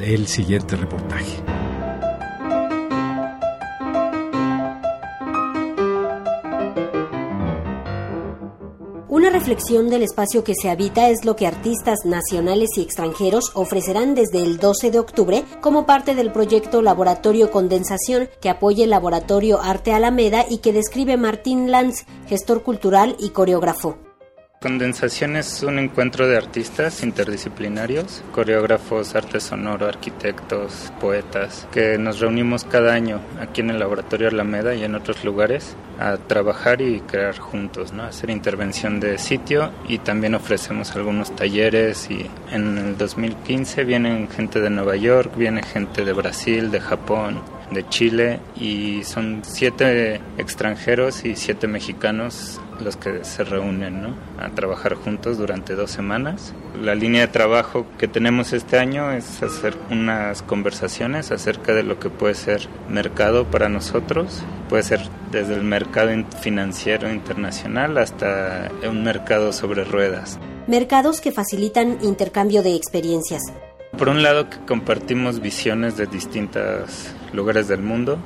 el 0.00 0.26
siguiente 0.26 0.76
reportaje. 0.76 1.69
Una 9.20 9.28
reflexión 9.28 9.90
del 9.90 10.02
espacio 10.02 10.44
que 10.44 10.54
se 10.54 10.70
habita 10.70 11.10
es 11.10 11.26
lo 11.26 11.36
que 11.36 11.46
artistas 11.46 12.06
nacionales 12.06 12.70
y 12.78 12.80
extranjeros 12.80 13.52
ofrecerán 13.52 14.14
desde 14.14 14.42
el 14.42 14.56
12 14.56 14.90
de 14.90 14.98
octubre 14.98 15.44
como 15.60 15.84
parte 15.84 16.14
del 16.14 16.32
proyecto 16.32 16.80
Laboratorio 16.80 17.50
Condensación 17.50 18.30
que 18.40 18.48
apoya 18.48 18.84
el 18.84 18.88
Laboratorio 18.88 19.60
Arte 19.60 19.92
Alameda 19.92 20.46
y 20.48 20.60
que 20.62 20.72
describe 20.72 21.18
Martín 21.18 21.70
Lanz, 21.70 22.06
gestor 22.28 22.62
cultural 22.62 23.14
y 23.18 23.28
coreógrafo. 23.28 23.98
Condensación 24.62 25.36
es 25.36 25.62
un 25.62 25.78
encuentro 25.78 26.28
de 26.28 26.36
artistas 26.36 27.02
interdisciplinarios, 27.02 28.22
coreógrafos, 28.30 29.14
arte 29.14 29.40
sonoro, 29.40 29.86
arquitectos, 29.86 30.92
poetas, 31.00 31.66
que 31.72 31.96
nos 31.96 32.20
reunimos 32.20 32.64
cada 32.64 32.92
año 32.92 33.22
aquí 33.40 33.62
en 33.62 33.70
el 33.70 33.78
Laboratorio 33.78 34.28
Alameda 34.28 34.74
y 34.74 34.84
en 34.84 34.94
otros 34.94 35.24
lugares 35.24 35.76
a 35.98 36.18
trabajar 36.18 36.82
y 36.82 37.00
crear 37.00 37.38
juntos, 37.38 37.94
¿no? 37.94 38.02
hacer 38.02 38.28
intervención 38.28 39.00
de 39.00 39.16
sitio 39.16 39.72
y 39.88 39.96
también 39.96 40.34
ofrecemos 40.34 40.94
algunos 40.94 41.34
talleres 41.34 42.10
y 42.10 42.26
en 42.50 42.76
el 42.76 42.98
2015 42.98 43.84
vienen 43.84 44.28
gente 44.28 44.60
de 44.60 44.68
Nueva 44.68 44.96
York, 44.96 45.32
viene 45.36 45.62
gente 45.62 46.04
de 46.04 46.12
Brasil, 46.12 46.70
de 46.70 46.80
Japón, 46.80 47.40
de 47.70 47.88
Chile 47.88 48.40
y 48.56 49.04
son 49.04 49.40
siete 49.42 50.20
extranjeros 50.36 51.24
y 51.24 51.34
siete 51.34 51.66
mexicanos 51.66 52.60
los 52.80 52.96
que 52.96 53.24
se 53.24 53.44
reúnen 53.44 54.02
¿no? 54.02 54.14
a 54.38 54.50
trabajar 54.50 54.94
juntos 54.94 55.38
durante 55.38 55.74
dos 55.74 55.90
semanas. 55.90 56.54
La 56.80 56.94
línea 56.94 57.22
de 57.22 57.28
trabajo 57.28 57.86
que 57.98 58.08
tenemos 58.08 58.52
este 58.52 58.78
año 58.78 59.12
es 59.12 59.42
hacer 59.42 59.76
unas 59.90 60.42
conversaciones 60.42 61.30
acerca 61.30 61.74
de 61.74 61.82
lo 61.82 61.98
que 61.98 62.10
puede 62.10 62.34
ser 62.34 62.68
mercado 62.88 63.44
para 63.50 63.68
nosotros. 63.68 64.42
Puede 64.68 64.82
ser 64.82 65.00
desde 65.30 65.54
el 65.54 65.64
mercado 65.64 66.10
financiero 66.40 67.12
internacional 67.12 67.98
hasta 67.98 68.70
un 68.88 69.02
mercado 69.04 69.52
sobre 69.52 69.84
ruedas. 69.84 70.38
Mercados 70.66 71.20
que 71.20 71.32
facilitan 71.32 71.98
intercambio 72.02 72.62
de 72.62 72.74
experiencias. 72.74 73.42
Por 73.96 74.08
un 74.08 74.22
lado 74.22 74.48
que 74.48 74.58
compartimos 74.66 75.40
visiones 75.40 75.96
de 75.96 76.06
distintos 76.06 77.12
lugares 77.32 77.68
del 77.68 77.82
mundo, 77.82 78.18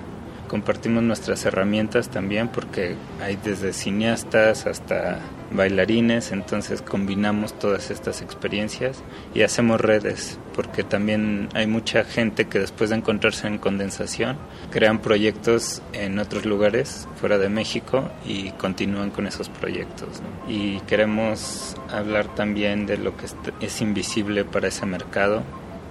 compartimos 0.48 1.02
nuestras 1.02 1.44
herramientas 1.44 2.08
también 2.08 2.48
porque 2.48 2.96
hay 3.20 3.36
desde 3.36 3.72
cineastas 3.72 4.66
hasta 4.66 5.20
bailarines, 5.52 6.32
entonces 6.32 6.82
combinamos 6.82 7.58
todas 7.58 7.90
estas 7.90 8.22
experiencias 8.22 9.02
y 9.34 9.42
hacemos 9.42 9.80
redes 9.80 10.38
porque 10.54 10.82
también 10.82 11.48
hay 11.54 11.66
mucha 11.66 12.04
gente 12.04 12.46
que 12.46 12.58
después 12.58 12.90
de 12.90 12.96
encontrarse 12.96 13.46
en 13.46 13.58
condensación 13.58 14.36
crean 14.70 15.00
proyectos 15.00 15.82
en 15.92 16.18
otros 16.18 16.44
lugares 16.44 17.08
fuera 17.20 17.38
de 17.38 17.48
México 17.48 18.10
y 18.24 18.50
continúan 18.52 19.10
con 19.10 19.26
esos 19.26 19.48
proyectos. 19.48 20.22
Y 20.48 20.80
queremos 20.80 21.76
hablar 21.90 22.34
también 22.34 22.86
de 22.86 22.98
lo 22.98 23.16
que 23.16 23.26
es 23.60 23.80
invisible 23.80 24.44
para 24.44 24.68
ese 24.68 24.86
mercado 24.86 25.42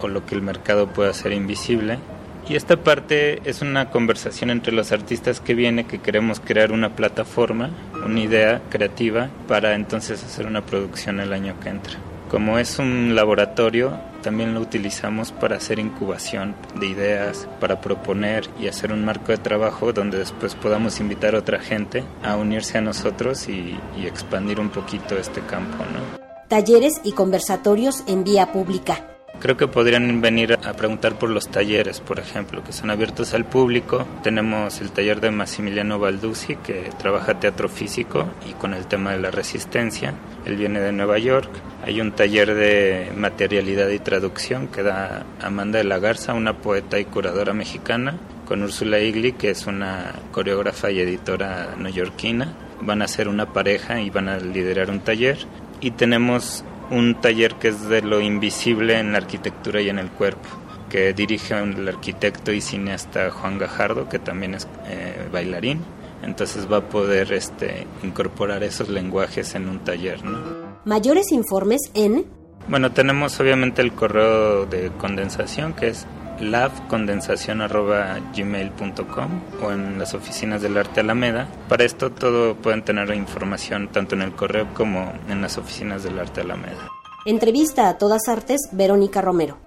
o 0.02 0.08
lo 0.08 0.26
que 0.26 0.36
el 0.36 0.42
mercado 0.42 0.88
puede 0.88 1.10
hacer 1.10 1.32
invisible 1.32 2.00
y 2.48 2.56
esta 2.56 2.78
parte 2.78 3.42
es 3.50 3.62
una 3.62 3.90
conversación 3.90 4.50
entre 4.50 4.74
los 4.74 4.92
artistas 4.92 5.40
que 5.40 5.54
viene, 5.54 5.86
que 5.86 6.00
queremos 6.00 6.40
crear 6.40 6.72
una 6.72 6.96
plataforma, 6.96 7.70
una 8.06 8.20
idea 8.20 8.62
creativa 8.70 9.30
para 9.48 9.76
entonces 9.76 10.24
hacer 10.24 10.46
una 10.46 10.66
producción 10.66 11.20
el 11.20 11.34
año 11.34 11.56
que 11.62 11.70
entra. 11.70 11.94
Como 12.30 12.58
es 12.58 12.80
un 12.80 13.16
laboratorio, 13.16 13.98
también 14.24 14.56
lo 14.56 14.62
utilizamos 14.62 15.32
para 15.32 15.58
hacer 15.58 15.78
incubación 15.78 16.56
de 16.80 16.88
ideas, 16.88 17.48
para 17.60 17.80
proponer 17.80 18.50
y 18.60 18.68
hacer 18.68 18.92
un 18.92 19.06
marco 19.06 19.32
de 19.32 19.38
trabajo 19.38 19.94
donde 19.94 20.18
después 20.18 20.56
podamos 20.56 21.00
invitar 21.00 21.36
a 21.36 21.40
otra 21.40 21.60
gente 21.60 22.04
a 22.24 22.36
unirse 22.36 22.80
a 22.80 22.82
nosotros 22.82 23.48
y, 23.48 23.78
y 23.96 24.08
expandir 24.08 24.60
un 24.60 24.70
poquito 24.70 25.16
este 25.16 25.42
campo. 25.42 25.78
¿no? 25.78 26.24
Talleres 26.48 27.02
y 27.04 27.12
conversatorios 27.12 28.04
en 28.08 28.24
vía 28.24 28.52
pública. 28.52 29.13
Creo 29.44 29.58
que 29.58 29.68
podrían 29.68 30.22
venir 30.22 30.54
a 30.54 30.72
preguntar 30.72 31.20
por 31.20 31.30
los 31.30 31.50
talleres, 31.50 32.00
por 32.00 32.18
ejemplo, 32.18 32.64
que 32.64 32.72
son 32.72 32.90
abiertos 32.90 33.34
al 33.34 33.44
público. 33.44 34.08
Tenemos 34.24 34.80
el 34.80 34.92
taller 34.92 35.20
de 35.20 35.32
Massimiliano 35.32 36.00
Balduzzi, 36.00 36.56
que 36.56 36.90
trabaja 36.98 37.42
teatro 37.42 37.68
físico 37.68 38.26
y 38.50 38.54
con 38.54 38.74
el 38.74 38.86
tema 38.86 39.12
de 39.12 39.20
la 39.20 39.32
resistencia. 39.32 40.14
Él 40.46 40.56
viene 40.56 40.80
de 40.80 40.94
Nueva 40.94 41.18
York. 41.20 41.50
Hay 41.86 42.00
un 42.00 42.14
taller 42.14 42.56
de 42.56 43.12
materialidad 43.18 43.90
y 43.90 44.00
traducción 44.00 44.70
que 44.70 44.82
da 44.82 45.26
Amanda 45.42 45.80
de 45.80 45.84
la 45.84 46.00
Garza, 46.00 46.34
una 46.34 46.60
poeta 46.60 46.98
y 46.98 47.04
curadora 47.04 47.54
mexicana, 47.54 48.16
con 48.48 48.64
Úrsula 48.64 49.02
Igli, 49.02 49.34
que 49.34 49.50
es 49.50 49.68
una 49.68 50.14
coreógrafa 50.32 50.90
y 50.90 51.02
editora 51.02 51.76
neoyorquina. 51.78 52.54
Van 52.80 53.02
a 53.02 53.10
ser 53.10 53.28
una 53.28 53.52
pareja 53.52 54.00
y 54.00 54.10
van 54.10 54.30
a 54.30 54.38
liderar 54.38 54.90
un 54.90 55.02
taller. 55.02 55.38
Y 55.82 55.92
tenemos 55.92 56.64
un 56.94 57.16
taller 57.16 57.56
que 57.56 57.70
es 57.70 57.90
de 57.90 58.02
lo 58.02 58.22
invisible 58.22 59.00
en 59.00 59.12
la 59.12 59.18
arquitectura 59.18 59.82
y 59.82 59.90
en 59.90 60.00
el 60.00 60.10
cuerpo, 60.10 60.48
que 60.90 61.14
dirige 61.14 61.58
el 61.58 61.88
arquitecto 61.88 62.52
y 62.52 62.62
cineasta 62.62 63.32
Juan 63.32 63.58
Gajardo, 63.58 64.08
que 64.08 64.20
también 64.20 64.54
es 64.54 64.68
eh, 64.88 65.28
bailarín. 65.32 65.82
Entonces 66.22 66.72
va 66.72 66.78
a 66.78 66.90
poder 66.90 67.34
este, 67.34 67.86
incorporar 68.04 68.64
esos 68.64 68.88
lenguajes 68.88 69.56
en 69.56 69.68
un 69.68 69.80
taller. 69.80 70.24
¿no? 70.24 70.40
Mayores 70.86 71.32
informes 71.32 71.82
en... 71.94 72.26
Bueno, 72.68 72.94
tenemos 72.94 73.38
obviamente 73.42 73.82
el 73.82 73.92
correo 73.92 74.66
de 74.66 74.90
condensación 74.98 75.74
que 75.74 75.90
es 75.90 76.08
labcondensación.gmail.com 76.40 79.30
o 79.62 79.72
en 79.72 80.00
las 80.00 80.14
oficinas 80.14 80.62
del 80.62 80.78
Arte 80.78 81.02
Alameda. 81.02 81.48
Para 81.70 81.84
esto 81.84 82.12
todo 82.12 82.56
pueden 82.56 82.84
tener 82.84 83.14
información 83.14 83.90
tanto 83.90 84.16
en 84.16 84.22
el 84.22 84.32
correo 84.34 84.74
como 84.74 85.12
en 85.30 85.42
las 85.42 85.58
oficinas 85.58 86.04
del 86.04 86.20
Arte 86.20 86.42
Alameda. 86.42 86.90
Entrevista 87.26 87.90
a 87.90 87.98
todas 87.98 88.28
artes, 88.28 88.70
Verónica 88.74 89.22
Romero. 89.22 89.58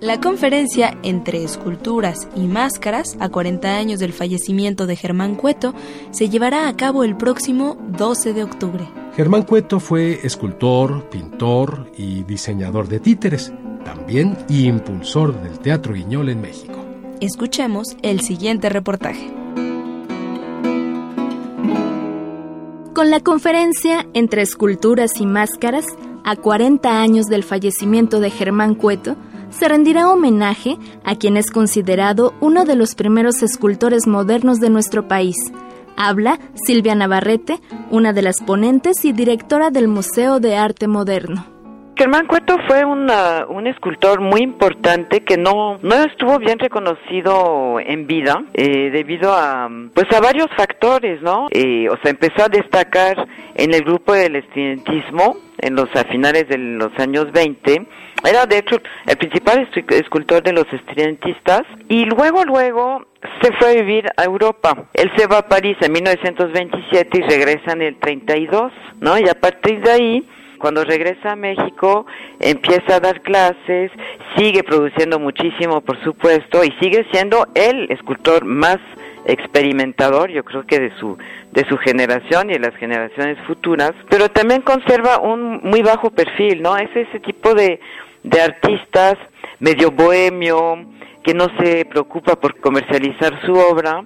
La 0.00 0.20
conferencia 0.20 0.96
Entre 1.02 1.42
Esculturas 1.42 2.28
y 2.36 2.46
Máscaras, 2.46 3.16
a 3.20 3.30
40 3.30 3.76
años 3.76 4.00
del 4.00 4.12
fallecimiento 4.12 4.86
de 4.86 4.96
Germán 4.96 5.34
Cueto, 5.34 5.74
se 6.10 6.28
llevará 6.28 6.68
a 6.68 6.76
cabo 6.76 7.04
el 7.04 7.16
próximo 7.16 7.76
12 7.88 8.32
de 8.32 8.44
octubre. 8.44 9.03
Germán 9.16 9.44
Cueto 9.44 9.78
fue 9.78 10.26
escultor, 10.26 11.08
pintor 11.08 11.88
y 11.96 12.24
diseñador 12.24 12.88
de 12.88 12.98
títeres, 12.98 13.52
también 13.84 14.36
impulsor 14.48 15.40
del 15.40 15.60
Teatro 15.60 15.94
Guiñol 15.94 16.30
en 16.30 16.40
México. 16.40 16.74
Escuchemos 17.20 17.96
el 18.02 18.22
siguiente 18.22 18.70
reportaje. 18.70 19.32
Con 22.92 23.10
la 23.10 23.20
conferencia 23.20 24.04
Entre 24.14 24.42
Esculturas 24.42 25.20
y 25.20 25.26
Máscaras, 25.26 25.86
a 26.24 26.34
40 26.34 27.00
años 27.00 27.26
del 27.26 27.44
fallecimiento 27.44 28.18
de 28.18 28.30
Germán 28.30 28.74
Cueto, 28.74 29.14
se 29.50 29.68
rendirá 29.68 30.10
homenaje 30.10 30.76
a 31.04 31.14
quien 31.14 31.36
es 31.36 31.52
considerado 31.52 32.34
uno 32.40 32.64
de 32.64 32.74
los 32.74 32.96
primeros 32.96 33.44
escultores 33.44 34.08
modernos 34.08 34.58
de 34.58 34.70
nuestro 34.70 35.06
país. 35.06 35.36
Habla 35.96 36.38
Silvia 36.54 36.94
Navarrete, 36.94 37.58
una 37.90 38.12
de 38.12 38.22
las 38.22 38.42
ponentes 38.42 39.04
y 39.04 39.12
directora 39.12 39.70
del 39.70 39.88
Museo 39.88 40.40
de 40.40 40.56
Arte 40.56 40.88
Moderno. 40.88 41.46
Germán 41.96 42.26
Cueto 42.26 42.56
fue 42.66 42.84
un 42.84 43.66
escultor 43.68 44.20
muy 44.20 44.40
importante 44.40 45.20
que 45.20 45.36
no, 45.36 45.78
no 45.80 45.94
estuvo 45.94 46.38
bien 46.40 46.58
reconocido 46.58 47.78
en 47.78 48.08
vida 48.08 48.42
eh, 48.52 48.90
debido 48.90 49.32
a 49.32 49.68
pues 49.94 50.06
a 50.12 50.20
varios 50.20 50.48
factores, 50.56 51.22
¿no? 51.22 51.46
Eh, 51.52 51.88
o 51.88 51.96
sea, 52.02 52.10
empezó 52.10 52.44
a 52.44 52.48
destacar 52.48 53.16
en 53.54 53.72
el 53.74 53.82
grupo 53.84 54.12
del 54.12 54.36
estudiantismo 54.36 55.36
en 55.58 55.76
los 55.76 55.88
a 55.94 56.04
finales 56.04 56.48
de 56.48 56.58
los 56.58 56.90
años 56.98 57.30
20 57.32 57.86
era 58.24 58.46
de 58.46 58.58
hecho 58.58 58.76
el 59.06 59.16
principal 59.16 59.68
escultor 59.90 60.42
de 60.42 60.52
los 60.52 60.66
estudiantistas 60.72 61.62
y 61.88 62.04
luego 62.06 62.44
luego 62.44 63.06
se 63.42 63.52
fue 63.52 63.70
a 63.70 63.74
vivir 63.74 64.06
a 64.16 64.24
Europa. 64.24 64.86
Él 64.94 65.10
se 65.16 65.26
va 65.26 65.38
a 65.38 65.48
París 65.48 65.76
en 65.80 65.92
1927 65.92 67.18
y 67.18 67.22
regresa 67.22 67.72
en 67.72 67.82
el 67.82 67.96
32, 67.96 68.72
¿no? 69.00 69.18
Y 69.18 69.28
a 69.28 69.34
partir 69.34 69.80
de 69.82 69.90
ahí 69.90 70.28
cuando 70.58 70.82
regresa 70.84 71.32
a 71.32 71.36
México 71.36 72.06
empieza 72.40 72.96
a 72.96 73.00
dar 73.00 73.20
clases, 73.20 73.90
sigue 74.36 74.62
produciendo 74.62 75.18
muchísimo, 75.18 75.82
por 75.82 76.02
supuesto, 76.02 76.64
y 76.64 76.70
sigue 76.80 77.06
siendo 77.12 77.46
el 77.54 77.90
escultor 77.90 78.46
más 78.46 78.78
experimentador, 79.26 80.30
yo 80.30 80.44
creo 80.44 80.66
que 80.66 80.80
de 80.80 80.90
su 80.98 81.18
de 81.52 81.68
su 81.68 81.76
generación 81.76 82.50
y 82.50 82.54
de 82.54 82.60
las 82.60 82.74
generaciones 82.76 83.38
futuras, 83.46 83.92
pero 84.08 84.28
también 84.28 84.62
conserva 84.62 85.20
un 85.20 85.60
muy 85.62 85.82
bajo 85.82 86.10
perfil, 86.10 86.62
¿no? 86.62 86.76
Es 86.76 86.88
ese 86.96 87.20
tipo 87.20 87.54
de 87.54 87.78
de 88.24 88.40
artistas 88.40 89.14
medio 89.60 89.92
bohemio 89.92 90.84
que 91.22 91.32
no 91.32 91.46
se 91.58 91.84
preocupa 91.84 92.36
por 92.36 92.60
comercializar 92.60 93.40
su 93.46 93.52
obra, 93.52 94.04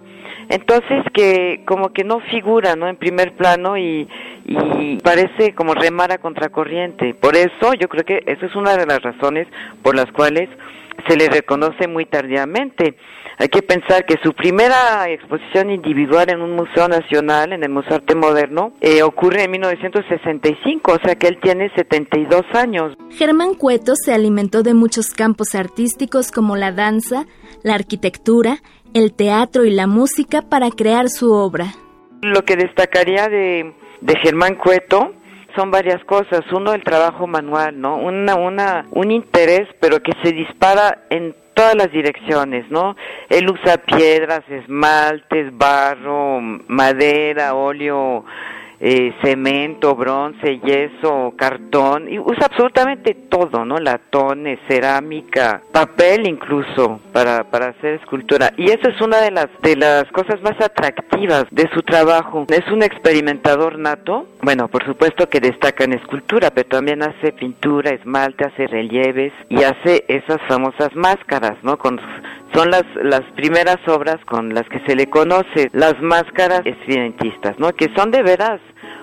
entonces 0.50 1.02
que 1.12 1.62
como 1.66 1.92
que 1.92 2.04
no 2.04 2.20
figura, 2.20 2.76
¿no? 2.76 2.86
En 2.86 2.96
primer 2.96 3.34
plano 3.36 3.76
y 3.76 4.06
y 4.48 4.96
parece 5.02 5.54
como 5.54 5.74
remar 5.74 6.10
a 6.10 6.18
contracorriente. 6.18 7.12
Por 7.12 7.36
eso 7.36 7.74
yo 7.78 7.88
creo 7.88 8.04
que 8.04 8.22
esa 8.26 8.46
es 8.46 8.56
una 8.56 8.76
de 8.76 8.86
las 8.86 9.02
razones 9.02 9.46
por 9.82 9.94
las 9.94 10.10
cuales 10.12 10.48
se 11.06 11.16
le 11.16 11.28
reconoce 11.28 11.86
muy 11.86 12.06
tardíamente. 12.06 12.96
Hay 13.38 13.48
que 13.48 13.62
pensar 13.62 14.04
que 14.04 14.16
su 14.22 14.32
primera 14.32 15.08
exposición 15.08 15.70
individual 15.70 16.28
en 16.28 16.42
un 16.42 16.56
museo 16.56 16.88
nacional, 16.88 17.52
en 17.52 17.62
el 17.62 17.70
Museo 17.70 17.96
Arte 17.96 18.16
Moderno, 18.16 18.72
eh, 18.80 19.02
ocurre 19.02 19.44
en 19.44 19.52
1965, 19.52 20.92
o 20.92 20.98
sea 21.04 21.14
que 21.14 21.28
él 21.28 21.38
tiene 21.40 21.70
72 21.76 22.42
años. 22.54 22.96
Germán 23.10 23.54
Cueto 23.54 23.94
se 23.94 24.12
alimentó 24.12 24.64
de 24.64 24.74
muchos 24.74 25.10
campos 25.10 25.54
artísticos 25.54 26.32
como 26.32 26.56
la 26.56 26.72
danza, 26.72 27.26
la 27.62 27.74
arquitectura, 27.74 28.58
el 28.92 29.12
teatro 29.14 29.64
y 29.64 29.70
la 29.70 29.86
música 29.86 30.42
para 30.42 30.70
crear 30.70 31.08
su 31.08 31.30
obra. 31.32 31.66
Lo 32.22 32.44
que 32.44 32.56
destacaría 32.56 33.28
de 33.28 33.72
de 34.00 34.14
Germán 34.22 34.54
Cueto 34.54 35.14
son 35.58 35.72
varias 35.72 36.02
cosas. 36.04 36.42
Uno, 36.52 36.72
el 36.72 36.84
trabajo 36.84 37.26
manual, 37.26 37.80
¿no? 37.80 37.96
Una, 37.96 38.36
una, 38.36 38.86
un 38.92 39.10
interés, 39.10 39.68
pero 39.80 40.00
que 40.00 40.12
se 40.22 40.32
dispara 40.32 41.06
en 41.10 41.34
todas 41.52 41.74
las 41.74 41.90
direcciones, 41.90 42.70
¿no? 42.70 42.94
Él 43.28 43.50
usa 43.50 43.78
piedras, 43.78 44.48
esmaltes, 44.48 45.56
barro, 45.58 46.40
madera, 46.68 47.54
óleo, 47.54 48.24
eh, 48.80 49.12
cemento, 49.22 49.94
bronce, 49.94 50.60
yeso, 50.60 51.32
cartón, 51.36 52.08
y 52.08 52.18
usa 52.18 52.46
absolutamente 52.46 53.14
todo, 53.14 53.64
¿no? 53.64 53.78
Latones, 53.78 54.58
cerámica, 54.68 55.62
papel 55.72 56.28
incluso 56.28 57.00
para, 57.12 57.44
para 57.44 57.68
hacer 57.68 57.94
escultura. 57.94 58.52
Y 58.56 58.70
eso 58.70 58.88
es 58.88 59.00
una 59.00 59.18
de 59.18 59.30
las, 59.30 59.48
de 59.62 59.76
las 59.76 60.04
cosas 60.12 60.40
más 60.42 60.60
atractivas 60.60 61.46
de 61.50 61.68
su 61.74 61.82
trabajo. 61.82 62.46
Es 62.48 62.70
un 62.70 62.82
experimentador 62.82 63.78
nato, 63.78 64.26
bueno, 64.42 64.68
por 64.68 64.84
supuesto 64.84 65.28
que 65.28 65.40
destaca 65.40 65.84
en 65.84 65.94
escultura, 65.94 66.50
pero 66.50 66.68
también 66.68 67.02
hace 67.02 67.32
pintura, 67.32 67.90
esmalte, 67.90 68.44
hace 68.44 68.66
relieves 68.66 69.32
y 69.48 69.62
hace 69.62 70.04
esas 70.08 70.40
famosas 70.48 70.94
máscaras, 70.94 71.56
¿no? 71.62 71.78
Con 71.78 72.00
son 72.54 72.70
las, 72.70 72.84
las 73.02 73.22
primeras 73.36 73.78
obras 73.88 74.16
con 74.24 74.54
las 74.54 74.68
que 74.68 74.80
se 74.86 74.96
le 74.96 75.08
conoce, 75.08 75.68
las 75.72 76.00
máscaras 76.00 76.62
estridentistas, 76.64 77.58
¿no? 77.58 77.72
Que 77.72 77.88
son 77.96 78.10
de 78.10 78.22
veras 78.22 78.60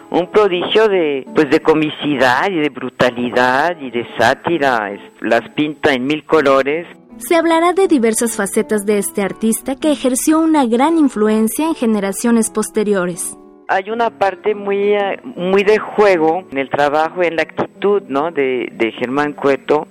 un 0.10 0.28
prodigio 0.32 0.88
de, 0.88 1.26
pues 1.34 1.50
de 1.50 1.60
comicidad 1.60 2.50
y 2.50 2.60
de 2.60 2.70
brutalidad 2.70 3.78
y 3.80 3.92
de 3.92 4.08
sátira, 4.18 4.92
las 5.22 5.50
pinta 5.50 5.94
en 5.94 6.06
mil 6.06 6.24
colores. 6.26 6.88
Se 7.18 7.36
hablará 7.36 7.74
de 7.74 7.88
diversas 7.88 8.36
facetas 8.36 8.86
de 8.86 8.98
este 8.98 9.22
artista 9.22 9.76
que 9.76 9.92
ejerció 9.92 10.40
una 10.40 10.66
gran 10.66 10.98
influencia 10.98 11.68
en 11.68 11.76
generaciones 11.76 12.52
posteriores. 12.52 13.38
Hay 13.68 13.90
una 13.90 14.12
parte 14.12 14.54
muy, 14.54 14.94
eh, 14.94 15.20
muy 15.24 15.64
de 15.64 15.80
juego 15.80 16.44
en 16.52 16.58
el 16.58 16.70
trabajo, 16.70 17.24
en 17.24 17.36
la 17.36 17.44
actitud, 17.44 18.04
¿no? 18.08 18.32
De, 18.32 18.70
de 18.74 18.92
Germán 18.92 19.34
Cueto 19.34 19.88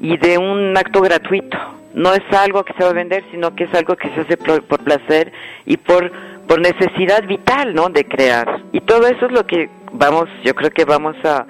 y 0.00 0.16
de 0.18 0.38
un 0.38 0.76
acto 0.76 1.00
gratuito 1.00 1.77
no 1.98 2.14
es 2.14 2.22
algo 2.32 2.64
que 2.64 2.72
se 2.74 2.84
va 2.84 2.90
a 2.90 2.94
vender, 2.94 3.24
sino 3.32 3.54
que 3.56 3.64
es 3.64 3.74
algo 3.74 3.96
que 3.96 4.08
se 4.10 4.20
hace 4.20 4.36
por, 4.36 4.62
placer 4.84 5.32
y 5.66 5.76
por, 5.76 6.10
por 6.46 6.60
necesidad 6.60 7.26
vital, 7.26 7.74
¿no? 7.74 7.88
De 7.88 8.04
crear. 8.04 8.62
Y 8.72 8.80
todo 8.82 9.08
eso 9.08 9.26
es 9.26 9.32
lo 9.32 9.44
que 9.44 9.68
vamos, 9.92 10.28
yo 10.44 10.54
creo 10.54 10.70
que 10.70 10.84
vamos 10.84 11.16
a, 11.24 11.44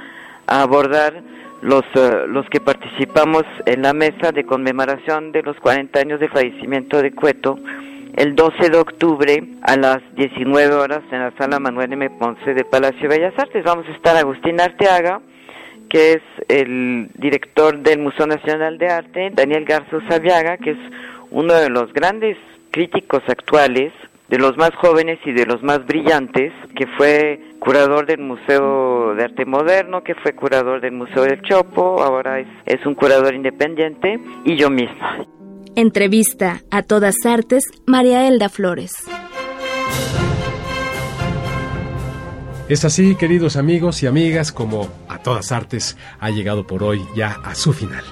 abordar 0.47 1.23
los, 1.61 1.85
eh, 1.95 2.25
los 2.29 2.49
que 2.49 2.61
participamos 2.61 3.45
en 3.67 3.83
la 3.83 3.93
mesa 3.93 4.33
de 4.33 4.47
conmemoración 4.47 5.31
de 5.31 5.43
los 5.43 5.59
40 5.59 6.01
años 6.01 6.21
de 6.21 6.29
fallecimiento 6.29 7.03
de 7.03 7.13
Cueto 7.13 7.59
el 8.17 8.35
12 8.35 8.71
de 8.71 8.79
octubre 8.79 9.45
a 9.61 9.77
las 9.77 9.99
19 10.17 10.75
horas 10.75 11.03
en 11.13 11.21
la 11.21 11.33
sala 11.37 11.61
Manuel 11.61 11.93
M. 11.93 12.09
Ponce 12.19 12.55
del 12.55 12.65
Palacio 12.65 13.03
de 13.03 13.19
Bellas 13.19 13.39
Artes. 13.39 13.63
Vamos 13.63 13.87
a 13.87 13.93
estar 13.93 14.17
Agustín 14.17 14.59
Arteaga, 14.59 15.21
que 15.88 16.14
es 16.14 16.22
el 16.48 17.11
director 17.14 17.79
del 17.79 18.01
Museo 18.01 18.27
Nacional 18.27 18.79
de 18.79 18.88
Arte, 18.88 19.31
Daniel 19.33 19.64
Garzo 19.64 20.01
Saviaga, 20.09 20.57
que 20.59 20.70
es 20.72 20.79
uno 21.31 21.55
de 21.55 21.70
los 21.70 21.92
grandes 21.92 22.37
críticos 22.70 23.22
actuales, 23.29 23.92
de 24.29 24.38
los 24.38 24.57
más 24.59 24.74
jóvenes 24.77 25.18
y 25.24 25.33
de 25.33 25.46
los 25.46 25.62
más 25.62 25.87
brillantes, 25.87 26.53
que 26.77 26.87
fue 26.98 27.40
curador 27.59 28.07
del 28.07 28.20
Museo 28.20 29.14
de 29.14 29.24
Arte 29.24 29.46
Moderno, 29.46 30.03
que 30.03 30.14
fue 30.14 30.35
curador 30.35 30.81
del 30.81 30.92
Museo 30.92 31.22
del 31.22 31.40
Chopo, 31.42 32.03
ahora 32.03 32.40
es, 32.40 32.48
es 32.66 32.85
un 32.85 32.94
curador 32.94 33.35
independiente, 33.35 34.20
y 34.44 34.57
yo 34.57 34.68
misma. 34.68 35.24
Entrevista 35.77 36.61
a 36.70 36.83
todas 36.83 37.14
artes, 37.24 37.64
María 37.87 38.29
Elda 38.29 38.48
Flores. 38.48 38.92
Es 42.68 42.85
así, 42.85 43.14
queridos 43.14 43.57
amigos 43.57 44.03
y 44.03 44.07
amigas, 44.07 44.53
como 44.53 44.88
a 45.18 45.22
todas 45.22 45.52
artes 45.52 45.96
ha 46.20 46.31
llegado 46.31 46.66
por 46.66 46.83
hoy 46.83 47.04
ya 47.14 47.38
a 47.44 47.54
su 47.54 47.72
final. 47.72 48.04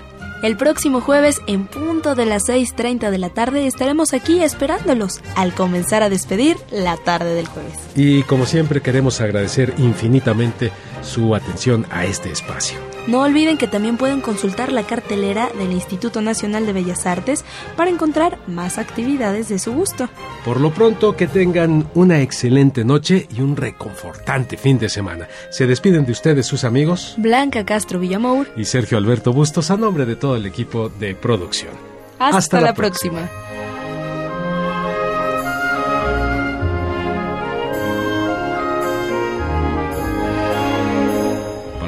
El 0.43 0.57
próximo 0.57 1.01
jueves, 1.01 1.41
en 1.47 1.67
punto 1.67 2.15
de 2.15 2.27
las 2.27 2.43
6.30 2.49 3.11
de 3.11 3.19
la 3.19 3.31
tarde, 3.31 3.67
estaremos 3.67 4.13
aquí 4.13 4.43
esperándolos 4.43 5.21
al 5.35 5.55
comenzar 5.55 6.03
a 6.03 6.11
despedir 6.11 6.57
la 6.71 6.97
tarde 6.99 7.35
del 7.35 7.47
jueves. 7.47 7.73
Y 7.95 8.23
como 8.25 8.45
siempre 8.45 8.83
queremos 8.83 9.21
agradecer 9.21 9.75
infinitamente 9.79 10.73
su 11.03 11.35
atención 11.35 11.87
a 11.91 12.05
este 12.05 12.31
espacio. 12.31 12.96
No 13.07 13.21
olviden 13.21 13.57
que 13.57 13.69
también 13.69 13.97
pueden 13.97 14.21
consultar 14.21 14.73
la 14.73 14.83
cartelera 14.83 15.49
del 15.57 15.73
Instituto 15.73 16.21
Nacional 16.23 16.67
de 16.67 16.73
Bellas 16.73 17.07
Artes 17.07 17.45
para 17.77 17.91
encontrar 17.91 18.39
más 18.47 18.79
actividades 18.79 19.49
de 19.49 19.59
su 19.59 19.73
gusto. 19.73 20.09
Por 20.45 20.61
lo 20.61 20.73
pronto, 20.73 21.17
que 21.17 21.27
tengan 21.29 21.89
una 21.95 22.21
excelente 22.21 22.85
noche 22.85 23.29
y 23.35 23.41
un 23.41 23.57
reconfortante 23.57 24.57
fin 24.57 24.79
de 24.79 24.89
semana. 24.89 25.29
Se 25.51 25.67
despiden 25.67 26.05
de 26.05 26.13
ustedes 26.13 26.47
sus 26.47 26.65
amigos 26.65 27.15
Blanca 27.17 27.65
Castro 27.65 28.01
Villamour 28.01 28.49
y 28.57 28.65
Sergio 28.65 28.99
Alberto 28.99 29.33
Bustos 29.33 29.71
a 29.71 29.77
nombre 29.77 30.05
de 30.05 30.17
todo 30.17 30.37
el 30.37 30.47
equipo 30.47 30.89
de 30.89 31.15
producción. 31.15 31.73
Hasta, 32.19 32.61
la, 32.61 32.75
próxima. 32.75 33.29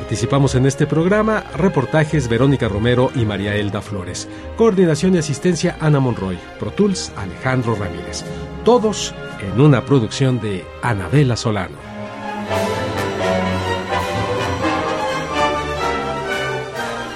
Participamos 0.09 0.55
en 0.55 0.65
este 0.65 0.87
programa 0.87 1.45
reportajes 1.55 2.29
Verónica 2.29 2.67
Romero 2.67 3.11
y 3.15 3.27
María 3.27 3.55
Elda 3.57 3.83
Flores. 3.83 4.27
Coordinación 4.57 5.15
y 5.15 5.19
asistencia 5.19 5.77
Ana 5.81 6.01
Monroy. 6.01 6.39
Pro 6.59 6.71
Tools 6.71 7.13
Alejandro 7.15 7.75
Ramírez. 7.75 8.25
Todos 8.65 9.15
en 9.39 9.61
una 9.61 9.85
producción 9.85 10.41
de 10.41 10.65
Anabela 10.83 11.37
Solano. 11.37 11.77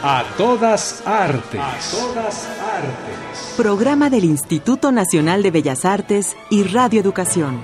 A 0.02 0.24
todas 0.37 1.02
artes. 1.07 1.61
A 1.62 1.78
todas 1.92 2.46
artes. 2.61 3.55
Programa 3.57 4.11
del 4.11 4.26
Instituto 4.26 4.92
Nacional 4.92 5.42
de 5.42 5.50
Bellas 5.50 5.87
Artes 5.87 6.37
y 6.50 6.64
Radio 6.64 7.00
Educación. 7.00 7.62